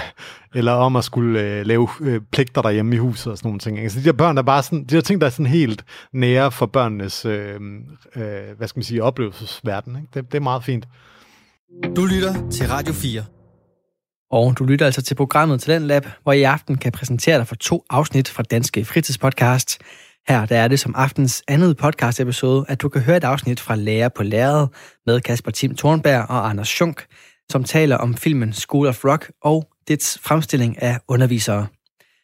[0.55, 3.79] eller om at skulle øh, lave øh, pligter derhjemme i huset og sådan nogle ting.
[3.79, 6.51] Altså de der børn, der bare sådan, de der ting, der er sådan helt nære
[6.51, 7.59] for børnenes, øh,
[8.15, 8.23] øh,
[8.57, 9.95] hvad skal man sige, oplevelsesverden.
[9.95, 10.07] Ikke?
[10.13, 10.87] Det, det er meget fint.
[11.95, 13.23] Du lytter til Radio 4.
[14.31, 17.37] Og du lytter altså til programmet til den Lab, hvor jeg i aften kan præsentere
[17.37, 19.79] dig for to afsnit fra Danske Fritidspodcast.
[20.27, 23.59] Her der er det som aftens andet podcast episode, at du kan høre et afsnit
[23.59, 24.69] fra Lærer på Læret
[25.05, 27.05] med Kasper Tim Thornberg og Anders Schunk,
[27.49, 31.67] som taler om filmen School of Rock og dets fremstilling af undervisere.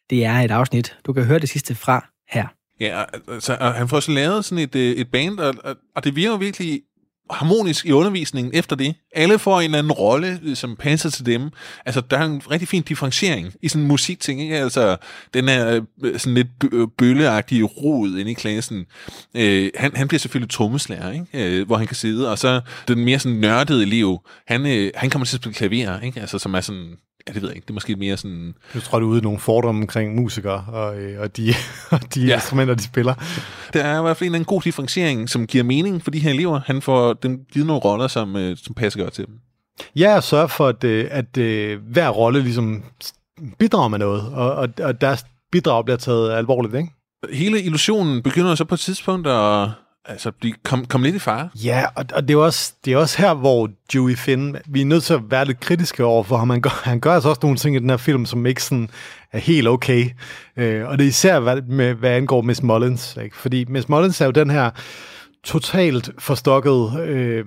[0.10, 2.48] Det er et afsnit, du kan høre det sidste fra her.
[2.80, 5.54] Ja, altså, han får så lavet sådan et, øh, et band, og,
[5.96, 6.82] og det virker virkelig
[7.30, 8.96] harmonisk i undervisningen efter det.
[9.16, 11.50] Alle får en eller anden rolle, øh, som passer til dem.
[11.86, 14.58] Altså, der er en rigtig fin differentiering i sådan en musikting, ikke?
[14.58, 14.98] Altså,
[15.34, 18.86] den er øh, sådan lidt øh, bølleagtige rod inde i klassen.
[19.36, 21.60] Øh, han, han bliver selvfølgelig trommeslager, ikke?
[21.60, 25.10] Øh, hvor han kan sidde, og så den mere sådan nørdede elev, han, øh, han
[25.10, 26.22] kommer til at spille klaver, ikke?
[26.22, 26.96] Altså, som er sådan
[27.28, 28.56] ja, det ved jeg ikke, det er måske mere sådan...
[28.74, 31.54] Du tror, du er ude i nogle fordomme omkring musikere og, øh, og de,
[31.92, 32.36] og de ja.
[32.36, 33.14] instrumenter, de spiller.
[33.74, 36.32] Der er i hvert fald en, en god differentiering, som giver mening for de her
[36.32, 36.62] elever.
[36.66, 39.36] Han får dem givet nogle roller, som, øh, som passer godt til dem.
[39.96, 42.84] Ja, og sørge for, at, øh, at, at hver rolle ligesom
[43.60, 46.90] bidrager med noget, og, og, og deres bidrag bliver taget alvorligt, ikke?
[47.34, 49.70] Hele illusionen begynder så på et tidspunkt at
[50.08, 51.50] altså, blive, kom, kom lidt i fare.
[51.56, 54.86] Ja, og, og det, er også, det er også her, hvor Dewey Finn, vi er
[54.86, 56.50] nødt til at være lidt kritiske over for ham.
[56.50, 58.90] Han gør, han gør altså også nogle ting i den her film, som ikke sådan
[59.32, 60.10] er helt okay.
[60.58, 63.18] Øh, og det er især hvad, med, hvad angår Miss Mullins.
[63.24, 63.38] Ikke?
[63.38, 64.70] Fordi Miss Mullins er jo den her
[65.48, 67.46] totalt forstokket, øh,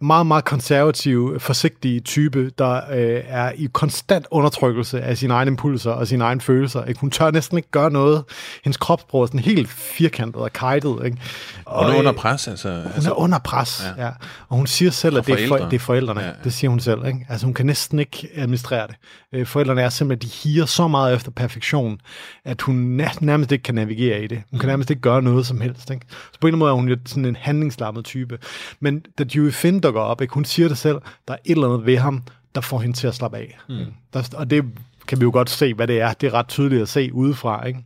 [0.00, 5.90] meget, meget konservativ, forsigtig type, der øh, er i konstant undertrykkelse af sine egne impulser
[5.90, 6.84] og sine egne følelser.
[6.84, 7.00] Ikke?
[7.00, 8.24] Hun tør næsten ikke gøre noget.
[8.64, 10.98] Hendes kropsprog er sådan helt firkantet og kajtet.
[11.04, 11.16] Ikke?
[11.64, 12.74] Og, hun er under pres, altså.
[12.74, 14.04] Hun altså, er under pres, ja.
[14.04, 14.10] ja.
[14.48, 16.20] Og hun siger selv, at det er, for, det er forældrene.
[16.20, 16.32] Ja, ja.
[16.44, 17.06] Det siger hun selv.
[17.06, 17.26] Ikke?
[17.28, 18.96] Altså hun kan næsten ikke administrere det.
[19.32, 22.00] Øh, forældrene er simpelthen, de higer så meget efter perfektion,
[22.44, 22.74] at hun
[23.20, 24.42] nærmest ikke kan navigere i det.
[24.50, 24.70] Hun kan mm.
[24.70, 25.90] nærmest ikke gøre noget som helst.
[25.90, 26.06] Ikke?
[26.32, 28.38] Så på en eller anden måde er hun sådan en handlingslammet type.
[28.80, 31.68] Men da Dewey Finn dukker op, ikke, hun siger det selv, der er et eller
[31.68, 32.22] andet ved ham,
[32.54, 33.58] der får hende til at slappe af.
[33.68, 33.84] Mm.
[34.12, 34.64] Der, og det
[35.06, 36.12] kan vi jo godt se, hvad det er.
[36.12, 37.66] Det er ret tydeligt at se udefra.
[37.66, 37.80] Ikke?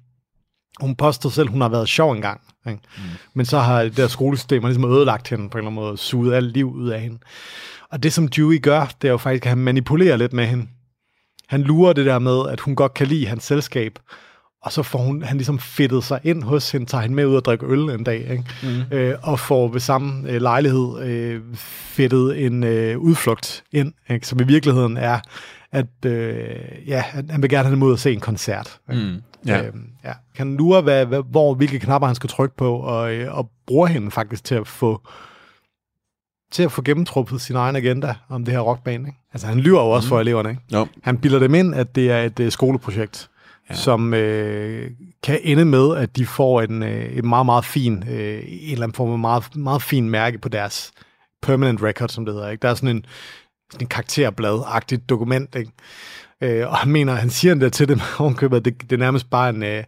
[0.81, 2.41] Hun påstår selv, hun har været sjov engang.
[2.67, 2.81] Ikke?
[2.97, 3.03] Mm.
[3.35, 6.35] Men så har det der skolesystem ligesom ødelagt hende på en eller anden måde, suget
[6.35, 7.19] alt liv ud af hende.
[7.91, 10.67] Og det, som Dewey gør, det er jo faktisk, at han manipulerer lidt med hende.
[11.49, 13.99] Han lurer det der med, at hun godt kan lide hans selskab,
[14.65, 17.37] og så får hun, han ligesom fedtet sig ind hos hende, tager hende med ud
[17.37, 18.45] og drikke øl en dag, ikke?
[18.63, 18.97] Mm.
[18.97, 24.27] Øh, og får ved samme øh, lejlighed øh, fedtet en øh, udflugt ind, ikke?
[24.27, 25.19] som i virkeligheden er,
[25.73, 26.47] at øh,
[26.87, 28.79] ja, han vil gerne have dem ud og se en koncert.
[28.91, 29.03] Ikke?
[29.03, 29.23] Mm.
[29.47, 29.63] Ja.
[29.63, 29.73] Øh,
[30.05, 30.13] ja.
[30.37, 33.87] Kan lure, hvad, hvad, hvor, hvilke knapper han skal trykke på, og, øh, og bruger
[33.87, 35.09] hende faktisk til at få
[36.53, 39.07] til at få gennemtruppet sin egen agenda om det her rockband.
[39.07, 39.19] Ikke?
[39.33, 40.09] Altså, han lyver jo også mm.
[40.09, 40.51] for eleverne.
[40.51, 40.63] Ikke?
[40.73, 40.87] Jo.
[41.03, 43.31] Han bilder dem ind, at det er et uh, skoleprojekt
[43.71, 43.75] ja.
[43.75, 44.91] som øh,
[45.23, 48.95] kan ende med, at de får en, øh, meget, meget fin, øh, en eller anden
[48.95, 50.93] form af meget, meget fin mærke på deres
[51.43, 52.49] permanent record, som det hedder.
[52.49, 52.63] Ikke?
[52.63, 53.05] Der er sådan en,
[53.73, 55.73] sådan en karakterblad-agtigt dokument, ikke?
[56.41, 59.31] Øh, og han mener, han siger det til dem, ovenkøbet, at det, det er nærmest
[59.31, 59.85] bare en, øh,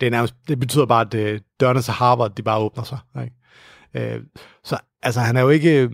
[0.00, 2.98] det, er nærmest, det betyder bare, at øh, dørene til Harvard, de bare åbner sig.
[3.22, 4.14] Ikke?
[4.14, 4.22] Øh,
[4.64, 5.90] så altså, han er jo ikke,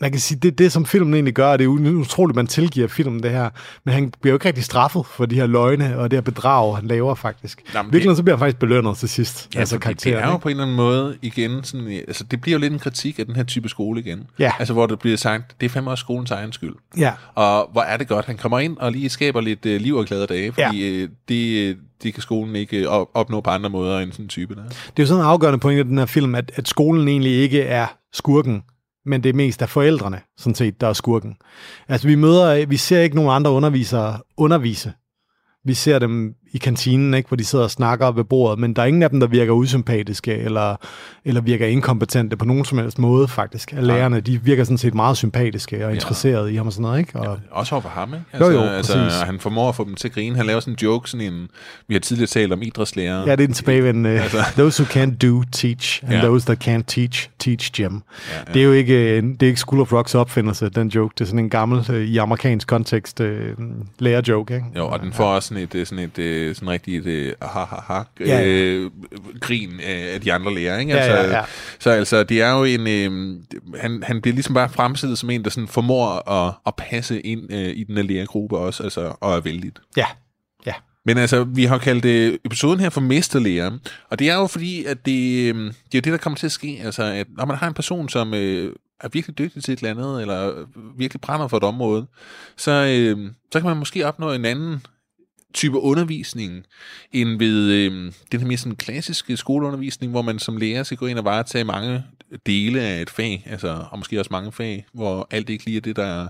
[0.00, 3.22] man kan sige, det, det som filmen egentlig gør, det er utroligt, man tilgiver filmen
[3.22, 3.50] det her,
[3.84, 6.76] men han bliver jo ikke rigtig straffet for de her løgne og det her bedrag,
[6.76, 7.62] han laver faktisk.
[7.74, 9.48] Jamen, Virkelig, så bliver han faktisk belønnet til sidst.
[9.54, 12.40] Ja, altså karakteren, det er jo på en eller anden måde igen, sådan, altså det
[12.40, 14.26] bliver jo lidt en kritik af den her type skole igen.
[14.38, 14.52] Ja.
[14.58, 16.74] Altså hvor det bliver sagt, det er fandme også skolens egen skyld.
[16.96, 17.12] Ja.
[17.34, 20.06] Og hvor er det godt, han kommer ind og lige skaber lidt uh, liv og
[20.06, 21.04] glade dage, fordi ja.
[21.04, 24.62] uh, det, det kan skolen ikke opnå på andre måder end sådan en type der.
[24.62, 27.32] Det er jo sådan en afgørende point i den her film, at, at skolen egentlig
[27.32, 28.62] ikke er skurken
[29.08, 31.36] men det er mest af forældrene, sådan set, der er skurken.
[31.88, 34.92] Altså, vi møder, vi ser ikke nogen andre undervisere undervise
[35.68, 38.82] vi ser dem i kantinen, ikke, hvor de sidder og snakker ved bordet, men der
[38.82, 40.76] er ingen af dem, der virker usympatiske eller,
[41.24, 43.72] eller virker inkompetente på nogen som helst måde, faktisk.
[43.72, 46.52] Af lærerne, de virker sådan set meget sympatiske og interesserede ja.
[46.52, 47.18] i ham og sådan noget, ikke?
[47.18, 48.24] Og, ja, også over for ham, ikke?
[48.32, 50.36] Altså, jo, jo, altså, han formår at få dem til at grine.
[50.36, 51.48] Han laver sådan en joke, sådan en,
[51.88, 53.18] vi har tidligere talt om idrætslærer.
[53.18, 54.38] Ja, det er den tilbagevendende, altså.
[54.56, 56.20] those who can't do, teach, and ja.
[56.20, 57.92] those that can't teach, teach Jim.
[57.92, 58.52] Ja, ja.
[58.52, 61.14] Det er jo ikke, det er ikke School of Rocks opfindelse, den joke.
[61.18, 63.54] Det er sådan en gammel, øh, i amerikansk kontekst, øh,
[63.98, 64.66] lærer-joke, ikke?
[64.76, 67.76] Jo, og den får også sådan et, sådan et, øh, sådan rigtig et, ha, ha,
[67.86, 68.46] ha, ja, ja.
[68.46, 68.90] Øh,
[69.40, 70.80] grin af de andre lærere.
[70.80, 70.94] Ikke?
[70.94, 71.44] Altså, ja, ja, ja.
[71.78, 72.88] Så altså, det er jo en...
[72.88, 73.36] Øh,
[73.80, 77.52] han, han bliver ligesom bare fremstillet som en, der sådan formår at, at passe ind
[77.52, 79.78] øh, i den her lærergruppe også, altså, og er vældigt.
[79.96, 80.06] Ja,
[80.66, 80.72] ja.
[81.04, 83.70] Men altså, vi har kaldt øh, episoden her for mesterlærer,
[84.10, 86.46] og det er jo fordi, at det, øh, det er jo det, der kommer til
[86.46, 89.72] at ske, altså, at når man har en person, som øh, er virkelig dygtig til
[89.72, 90.66] et eller andet, eller
[90.96, 92.06] virkelig brænder for et område,
[92.56, 94.82] så, øh, så kan man måske opnå en anden
[95.58, 96.64] type undervisning,
[97.12, 101.06] end ved øh, den her mere sådan klassiske skoleundervisning, hvor man som lærer skal gå
[101.06, 102.04] ind og varetage mange
[102.46, 105.80] dele af et fag, altså, og måske også mange fag, hvor alt ikke lige er
[105.80, 106.28] det, der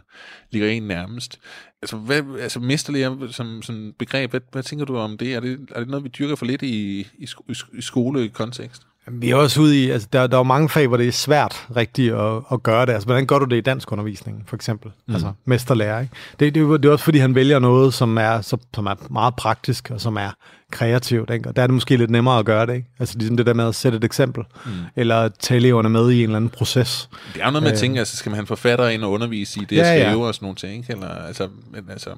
[0.50, 1.40] ligger en nærmest.
[1.82, 5.34] Altså, hvad, altså mesterlærer som, som begreb, hvad, hvad tænker du om det?
[5.34, 5.68] Er, det?
[5.74, 7.28] er det noget, vi dyrker for lidt i, i,
[7.72, 8.87] i skolekontekst?
[9.12, 11.12] Vi er også ude i, altså der, der er jo mange fag, hvor det er
[11.12, 12.92] svært rigtigt at, at gøre det.
[12.92, 14.90] Altså, hvordan gør du det i dansk undervisning, for eksempel?
[15.06, 15.14] Mm.
[15.14, 16.12] Altså, mesterlærer, ikke?
[16.40, 18.40] Det, det, det er også, fordi han vælger noget, som er,
[18.74, 20.30] som er meget praktisk, og som er
[20.70, 21.48] kreativt, ikke?
[21.48, 22.88] Og der er det måske lidt nemmere at gøre det, ikke?
[22.98, 24.70] Altså, ligesom det der med at sætte et eksempel, mm.
[24.96, 27.08] eller tage eleverne med i en eller anden proces.
[27.34, 27.80] Det er jo noget med at øh.
[27.80, 30.22] tænke, altså, skal man have en forfatter ind og undervise i det, ja, at skrive
[30.22, 30.28] ja.
[30.28, 30.92] og sådan nogle ting, ikke?
[30.92, 32.10] Eller, altså, men, altså...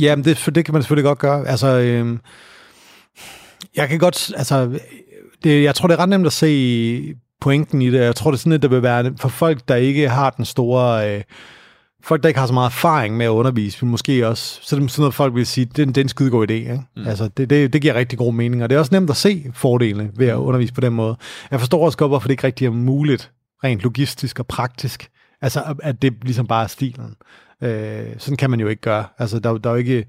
[0.00, 1.48] Ja, men det, det kan man selvfølgelig godt gøre.
[1.48, 2.18] Altså, øh,
[3.76, 4.78] jeg kan godt, altså,
[5.44, 8.00] det, jeg tror, det er ret nemt at se pointen i det.
[8.00, 10.44] Jeg tror, det er sådan, at det vil være for folk, der ikke har den
[10.44, 11.16] store...
[11.16, 11.22] Øh,
[12.04, 14.80] folk, der ikke har så meget erfaring med at undervise, vil måske også, så er
[14.80, 16.52] det sådan noget, folk vil sige, det, det er en skide god idé.
[16.52, 16.82] Ikke?
[16.96, 17.06] Mm.
[17.06, 19.44] Altså, det, det, det giver rigtig god mening, og det er også nemt at se
[19.54, 20.44] fordelene ved at mm.
[20.44, 21.16] undervise på den måde.
[21.50, 23.30] Jeg forstår også godt, hvorfor det ikke rigtig er muligt,
[23.64, 25.08] rent logistisk og praktisk,
[25.42, 27.14] altså at det ligesom bare er stilen.
[27.62, 29.04] Øh, sådan kan man jo ikke gøre.
[29.18, 30.04] Altså, der, der er jo ikke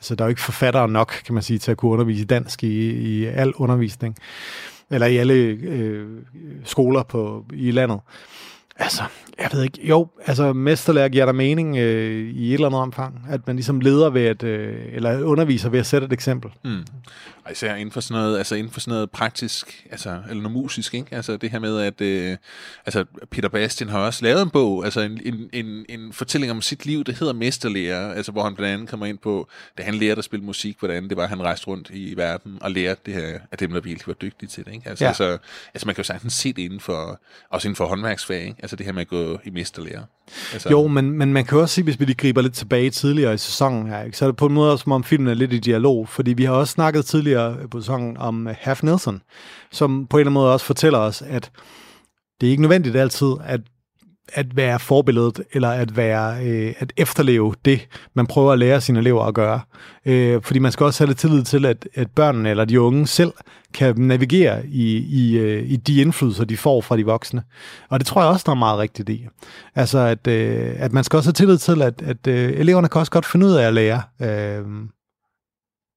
[0.00, 2.64] Altså, der er jo ikke forfattere nok, kan man sige, til at kunne undervise dansk
[2.64, 4.16] i, i al undervisning,
[4.90, 6.06] eller i alle øh,
[6.64, 8.00] skoler på, i landet.
[8.76, 9.02] Altså,
[9.38, 9.86] jeg ved ikke.
[9.86, 13.80] Jo, altså mesterlærer giver der mening øh, i et eller andet omfang, at man ligesom
[13.80, 16.50] leder ved at, øh, eller underviser ved at sætte et eksempel.
[16.64, 16.84] Mm.
[17.44, 20.52] Og især inden for sådan noget, altså inden for sådan noget praktisk, altså, eller noget
[20.52, 21.16] musisk, ikke?
[21.16, 22.36] Altså det her med, at øh,
[22.86, 26.62] altså Peter Bastian har også lavet en bog, altså en, en, en, en fortælling om
[26.62, 29.94] sit liv, det hedder Mesterlærer, altså hvor han blandt andet kommer ind på, da han
[29.94, 33.14] lærte at spille musik, hvordan det var, han rejste rundt i verden og lærte det
[33.14, 34.88] her, at dem, der virkelig var dygtige til det, ikke?
[34.88, 35.08] Altså, ja.
[35.08, 35.38] altså,
[35.74, 37.20] altså man kan jo sagtens se det inden for,
[37.50, 38.56] også inden for håndværksfag, ikke?
[38.58, 40.02] Altså det her med at gå i mesterlærer.
[40.52, 40.70] Altså.
[40.70, 43.38] Jo, men, men man kan også sige, hvis vi lige griber lidt tilbage tidligere i
[43.38, 44.16] sæsonen her, ikke?
[44.16, 46.44] så er det på en måde som om filmen er lidt i dialog, fordi vi
[46.44, 49.22] har også snakket tidligere på sæsonen om øh, Half Nelson,
[49.72, 51.50] som på en eller anden måde også fortæller os, at
[52.40, 53.60] det er ikke nødvendigt altid, at
[54.32, 58.98] at være forbilledet, eller at være øh, at efterleve det, man prøver at lære sine
[58.98, 59.60] elever at gøre.
[60.06, 63.06] Øh, fordi man skal også have lidt tillid til, at, at børnene eller de unge
[63.06, 63.32] selv
[63.74, 67.42] kan navigere i, i, øh, i de indflydelser, de får fra de voksne.
[67.88, 69.26] Og det tror jeg også, der er meget rigtigt i.
[69.74, 72.98] Altså, at, øh, at man skal også have tillid til, at, at øh, eleverne kan
[72.98, 74.64] også godt finde ud af at lære øh,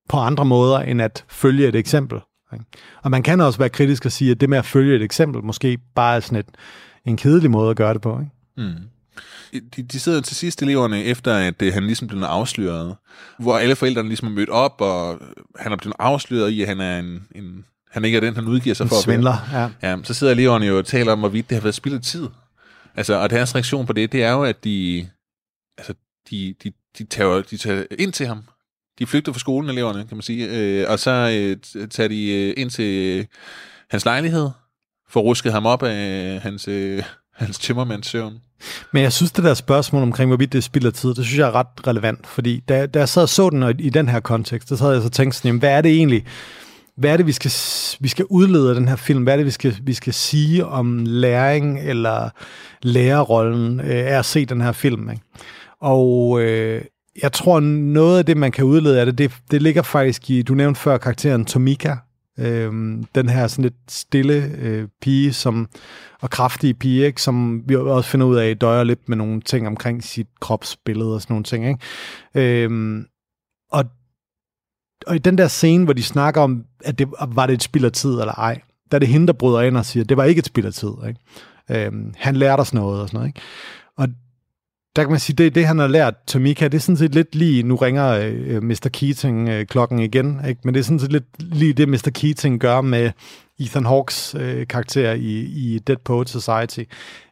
[0.10, 2.20] på andre måder, end at følge et eksempel.
[2.54, 2.66] Ikke?
[3.04, 5.44] Og man kan også være kritisk og sige, at det med at følge et eksempel,
[5.44, 6.50] måske bare er sådan et,
[7.06, 8.20] en kedelig måde at gøre det på.
[8.20, 8.32] Ikke?
[8.58, 8.84] Mm.
[9.76, 12.96] De, de sidder til sidst eleverne, efter at uh, han ligesom blev afsløret,
[13.40, 15.22] hvor alle forældrene ligesom er mødt op, og
[15.60, 18.48] han er blevet afsløret i, at han er en, en han ikke er den, han
[18.48, 19.04] udgiver sig en for.
[19.04, 19.90] svindler, ja.
[19.90, 19.98] ja.
[20.04, 22.28] Så sidder eleverne jo og taler om, hvorvidt det har været spildet tid.
[22.96, 25.10] Altså, og deres reaktion på det, det er jo, at de,
[25.78, 25.94] altså,
[26.30, 28.44] de, de, de, tager, de tager ind til ham.
[29.00, 30.48] De flygter fra skolen, eleverne, kan man sige.
[30.50, 33.26] Øh, og så øh, tager de øh, ind til øh,
[33.90, 34.50] hans lejlighed,
[35.10, 37.04] få rusket ham op af hans, øh,
[37.36, 38.34] hans tømmermands søvn.
[38.92, 41.56] Men jeg synes, det der spørgsmål omkring, hvorvidt det spilder tid, det synes jeg er
[41.56, 44.76] ret relevant, fordi da, da jeg sad og så den i den her kontekst, så
[44.76, 46.26] havde jeg så tænkt sådan, jamen, hvad er det egentlig,
[46.98, 47.52] hvad er det, vi skal,
[48.00, 49.24] vi skal udlede af den her film?
[49.24, 52.30] Hvad er det, vi skal, vi skal sige om læring eller
[52.82, 55.10] lærerrollen øh, af at se den her film?
[55.10, 55.24] Ikke?
[55.82, 56.82] Og øh,
[57.22, 60.42] jeg tror, noget af det, man kan udlede af det, det, det ligger faktisk i,
[60.42, 61.96] du nævnte før karakteren Tomika,
[62.40, 65.70] Øhm, den her sådan lidt stille øh, pige som,
[66.22, 69.68] og kraftige pige, ikke, som vi også finder ud af, døjer lidt med nogle ting
[69.68, 71.68] omkring sit kropsbillede og sådan nogle ting.
[71.68, 72.64] Ikke?
[72.64, 73.06] Øhm,
[73.72, 73.86] og,
[75.08, 77.86] og i den der scene, hvor de snakker om, at det var det et spild
[77.86, 78.62] af tid eller ej,
[78.92, 80.66] der er det hende, der bryder ind og siger, at det var ikke et spild
[80.66, 80.92] af tid.
[81.08, 81.86] Ikke?
[81.86, 83.28] Øhm, han lærte os noget og sådan noget.
[83.28, 83.42] Ikke?
[83.98, 84.08] Og
[84.96, 87.36] der kan man sige, det det, han har lært Tamika, det er sådan set lidt
[87.36, 88.90] lige, nu ringer øh, Mr.
[88.94, 90.62] Keating øh, klokken igen, ikke?
[90.64, 92.12] men det er sådan set lidt lige det, Mr.
[92.14, 93.12] Keating gør med
[93.60, 96.84] Ethan Hawks øh, karakter i, i Dead Poet Society.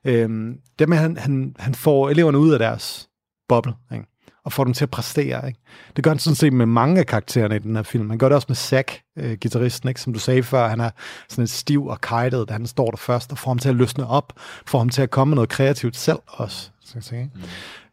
[0.05, 3.09] Øhm, det med, han, han, han får eleverne ud af deres
[3.49, 4.05] boble, ikke?
[4.45, 5.47] og får dem til at præstere.
[5.47, 5.59] Ikke?
[5.95, 8.09] Det gør han sådan set med mange af karaktererne i den her film.
[8.09, 10.01] Han gør det også med Zack, øh, gitarristen, ikke?
[10.01, 10.67] som du sagde før.
[10.67, 10.89] Han er
[11.29, 13.75] sådan en stiv og kajtet, da han står der først, og får ham til at
[13.75, 14.33] løsne op,
[14.65, 16.70] får ham til at komme med noget kreativt selv også.
[16.85, 17.31] Så, jeg sige.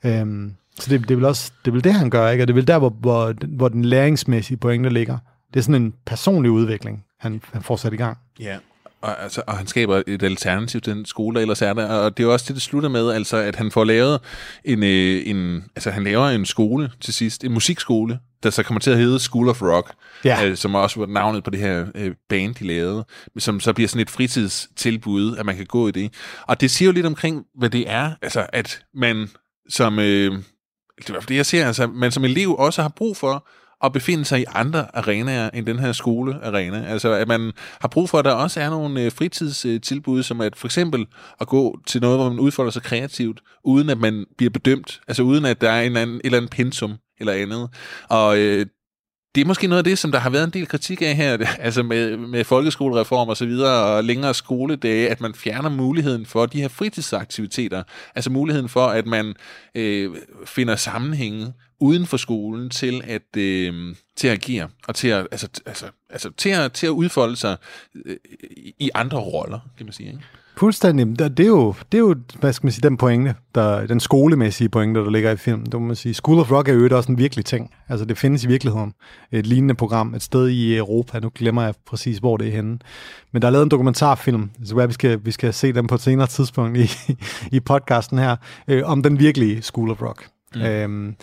[0.03, 0.11] Mm.
[0.11, 2.45] Øhm, så det, det, er vel også det, er vel det, han gør, ikke?
[2.45, 5.19] og det er vel der, hvor, hvor, hvor den læringsmæssige pointe ligger.
[5.55, 8.19] Det er sådan en personlig udvikling, han, han får sat i gang.
[8.41, 8.59] Ja,
[9.03, 11.87] og, altså, og han skaber et alternativ til den skole, der ellers er der.
[11.87, 14.21] Og det er også det, det slutter med, altså, at han får lavet
[14.65, 18.81] en, øh, en, altså, han laver en skole til sidst, en musikskole, der så kommer
[18.81, 19.93] til at hedde School of Rock,
[20.25, 20.47] ja.
[20.47, 23.05] øh, som også var navnet på det her øh, band, de lavede,
[23.39, 26.13] som så bliver sådan et fritidstilbud, at man kan gå i det.
[26.43, 29.29] Og det siger jo lidt omkring, hvad det er, altså at man
[29.69, 30.33] som, øh,
[30.99, 33.47] det er det, jeg ser, altså, man som elev også har brug for
[33.85, 36.85] at befinde sig i andre arenaer end den her skolearena.
[36.87, 40.57] Altså, at man har brug for, at der også er nogle øh, fritidstilbud, som at
[40.57, 41.07] for eksempel
[41.41, 45.23] at gå til noget, hvor man udfolder sig kreativt, uden at man bliver bedømt, altså
[45.23, 47.69] uden at der er en eller anden, et eller andet pensum eller andet.
[48.09, 48.67] Og øh,
[49.35, 51.39] det er måske noget af det, som der har været en del kritik af her,
[51.59, 56.47] altså med, med folkeskolereform og så videre, og længere skoledage, at man fjerner muligheden for
[56.47, 57.83] de her fritidsaktiviteter,
[58.15, 59.35] altså muligheden for, at man
[59.75, 60.17] øh,
[60.47, 65.49] finder sammenhænge uden for skolen til at, øh, til at agere, og til at, altså,
[65.67, 67.57] altså, altså, til at, til at udfolde sig
[68.05, 68.17] øh,
[68.79, 70.09] i andre roller, kan man sige.
[70.09, 70.21] Ikke?
[70.59, 71.19] Fuldstændig.
[71.19, 74.69] Det er jo, det er jo hvad skal man sige, den pointe, der, den skolemæssige
[74.69, 75.67] pointe, der ligger i filmen.
[75.67, 76.15] Det må man sige.
[76.15, 77.71] School of Rock er jo også en virkelig ting.
[77.89, 78.93] Altså, det findes i virkeligheden.
[79.33, 81.21] Et lignende program, et sted i Europa.
[81.21, 82.79] Nu glemmer jeg præcis, hvor det er henne.
[83.33, 86.01] Men der er lavet en dokumentarfilm, så vi skal, vi skal se den på et
[86.01, 86.91] senere tidspunkt i,
[87.57, 88.37] i podcasten her,
[88.69, 90.27] øh, om den virkelige School of Rock.
[90.55, 90.63] Mm.
[90.63, 91.17] Øhm,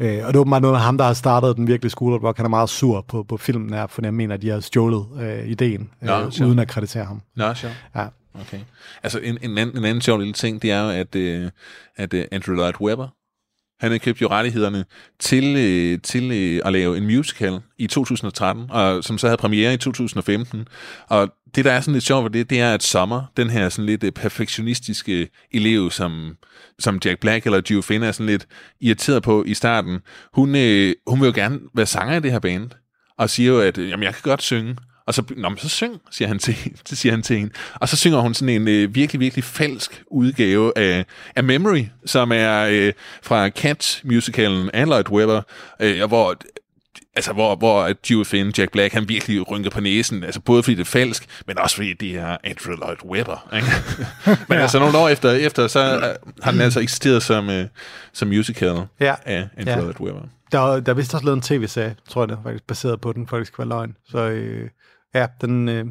[0.00, 2.22] Øh, og det er åbenbart noget af ham, der har startet den virkelige School of
[2.22, 2.36] Rock.
[2.36, 5.06] Han er meget sur på, på filmen her, for jeg mener, at de har stjålet
[5.20, 7.22] øh, ideen, øh, Nå, uden at kreditere ham.
[7.36, 7.72] Nå, sure.
[7.96, 8.06] Ja.
[8.34, 8.60] Okay.
[9.02, 11.50] Altså en, en, anden, en anden sjov lille ting, det er jo, at, øh,
[11.96, 13.08] at øh, Andrew Lloyd Webber,
[13.82, 14.84] han købte købt jo rettighederne
[15.18, 19.74] til, øh, til øh, at lave en musical i 2013, og som så havde premiere
[19.74, 20.68] i 2015.
[21.08, 23.68] Og det, der er sådan lidt sjovt ved det, det er, at Sommer, den her
[23.68, 26.36] sådan lidt øh, perfektionistiske elev, som,
[26.78, 28.46] som Jack Black eller Gio Finn er sådan lidt
[28.80, 29.98] irriteret på i starten,
[30.34, 32.70] hun, øh, hun vil jo gerne være sanger i det her band,
[33.18, 34.76] og siger jo, at øh, jamen, jeg kan godt synge.
[35.06, 36.56] Og så, Nå, men så syng, siger han til,
[36.88, 37.52] så siger han til hende.
[37.74, 41.04] Og så synger hun sådan en øh, virkelig, virkelig falsk udgave af,
[41.36, 42.92] af Memory, som er øh,
[43.22, 45.42] fra Cats-musicalen Lloyd Webber,
[45.80, 46.36] øh, hvor
[47.16, 50.74] altså hvor, hvor Dewey Finn, Jack Black, han virkelig rynker på næsen, altså både fordi
[50.74, 53.48] det er falsk, men også fordi det er Andrew Lloyd Webber.
[53.56, 53.68] Ikke?
[54.48, 54.62] men ja.
[54.62, 57.54] altså nogle år efter, efter så har den altså eksisteret som, uh,
[58.12, 59.14] som musical ja.
[59.24, 59.80] af Andrew ja.
[59.80, 60.22] Lloyd Webber.
[60.52, 63.28] Der, der er vist også lavet en tv-serie, tror jeg det, faktisk baseret på den,
[63.28, 63.96] faktisk var løgn.
[64.10, 64.68] Så øh,
[65.14, 65.84] ja, den, øh,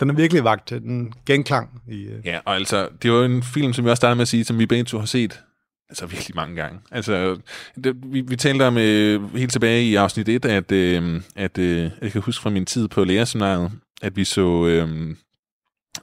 [0.00, 1.82] den er virkelig vagt den genklang.
[1.88, 2.26] I, øh.
[2.26, 4.58] Ja, og altså, det var en film, som vi også startede med at sige, som
[4.58, 5.42] vi begge to har set
[5.88, 6.80] Altså virkelig mange gange.
[6.90, 7.38] Altså,
[7.84, 11.90] det, vi, vi talte om øh, helt tilbage i afsnit 1, at, øh, at øh,
[12.00, 13.72] jeg kan huske fra min tid på lærerseminariet,
[14.02, 15.16] at vi så, øh,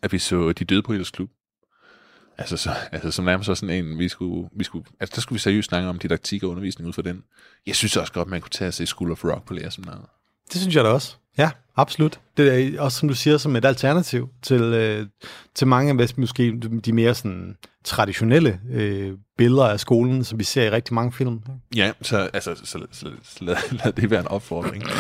[0.02, 1.30] at vi så De Døde på Klub.
[2.38, 5.36] Altså, så, altså som nærmest så sådan en, vi skulle, vi skulle, altså der skulle
[5.36, 7.24] vi seriøst snakke om didaktik og undervisning ud fra den.
[7.68, 10.06] Jeg synes også godt, man kunne tage sig School of Rock på lærerseminariet.
[10.54, 11.16] Det synes jeg da også.
[11.38, 12.20] Ja, absolut.
[12.38, 15.08] Det er også, som du siger, som et alternativ til, øh,
[15.56, 20.64] til mange af måske de mere sådan, traditionelle øh, billeder af skolen, som vi ser
[20.64, 21.42] i rigtig mange film.
[21.76, 24.84] Ja, så, altså, så, så, så, lad, lad det være en opfordring.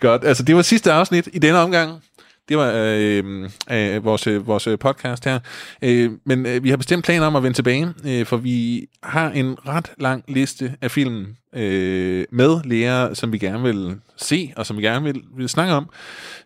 [0.00, 2.02] Godt, altså det var sidste afsnit i denne omgang.
[2.48, 5.38] Det var øh, øh, vores, øh, vores øh, podcast her.
[5.82, 9.30] Øh, men øh, vi har bestemt planer om at vende tilbage, øh, for vi har
[9.30, 14.66] en ret lang liste af film øh, med lærere, som vi gerne vil se, og
[14.66, 15.90] som vi gerne vil, vil snakke om.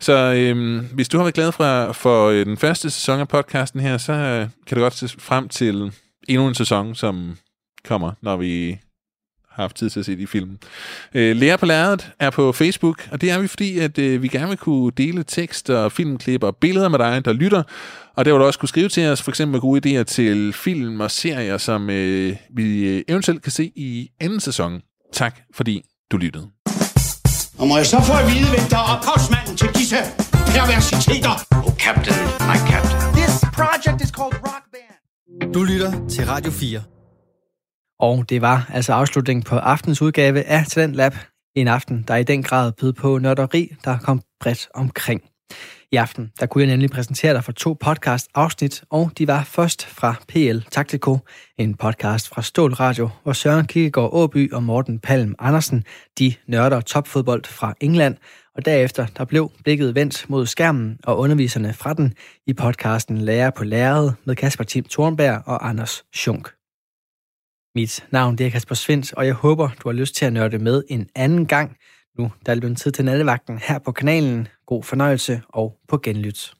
[0.00, 3.80] Så øh, hvis du har været glad for, for øh, den første sæson af podcasten
[3.80, 5.92] her, så øh, kan du godt se frem til
[6.28, 7.36] endnu en sæson, som
[7.84, 8.78] kommer, når vi
[9.56, 10.58] har haft tid til at se de film.
[11.14, 14.28] Øh, Lærer på lærredet er på Facebook, og det er vi, fordi at øh, vi
[14.28, 17.62] gerne vil kunne dele tekst og filmklip og billeder med dig, der lytter,
[18.16, 21.00] og der vil du også kunne skrive til os, for eksempel gode idéer til film
[21.00, 24.80] og serier, som øh, vi øh, eventuelt kan se i anden sæson.
[25.12, 25.82] Tak, fordi
[26.12, 26.46] du lyttede.
[27.58, 29.96] Og må jeg så få at vide, hvem der er ophavsmanden til disse
[30.46, 31.34] perversiteter?
[31.50, 32.16] Oh, Captain,
[32.50, 33.00] my captain.
[33.20, 35.52] This project is called Rock Band.
[35.54, 36.95] Du lytter til Radio 4.
[38.00, 41.14] Og det var altså afslutningen på aftens udgave af Talent Lab.
[41.56, 45.22] En aften, der i den grad bød på nørderi, der kom bredt omkring.
[45.92, 49.86] I aften, der kunne jeg nemlig præsentere dig for to podcast-afsnit, og de var først
[49.86, 51.18] fra PL Taktiko,
[51.58, 55.84] en podcast fra Stål Radio, hvor Søren Kierkegaard Åby og Morten Palm Andersen,
[56.18, 58.16] de nørder topfodbold fra England,
[58.56, 62.14] og derefter der blev blikket vendt mod skærmen og underviserne fra den
[62.46, 66.48] i podcasten Lærer på Læret med Kasper Tim Thornberg og Anders Schunk.
[67.76, 70.58] Mit navn det er Kasper Svendt, og jeg håber, du har lyst til at nørde
[70.58, 71.76] med en anden gang.
[72.18, 74.48] Nu der er det blevet tid til nattevagten her på kanalen.
[74.66, 76.55] God fornøjelse og på genlyt.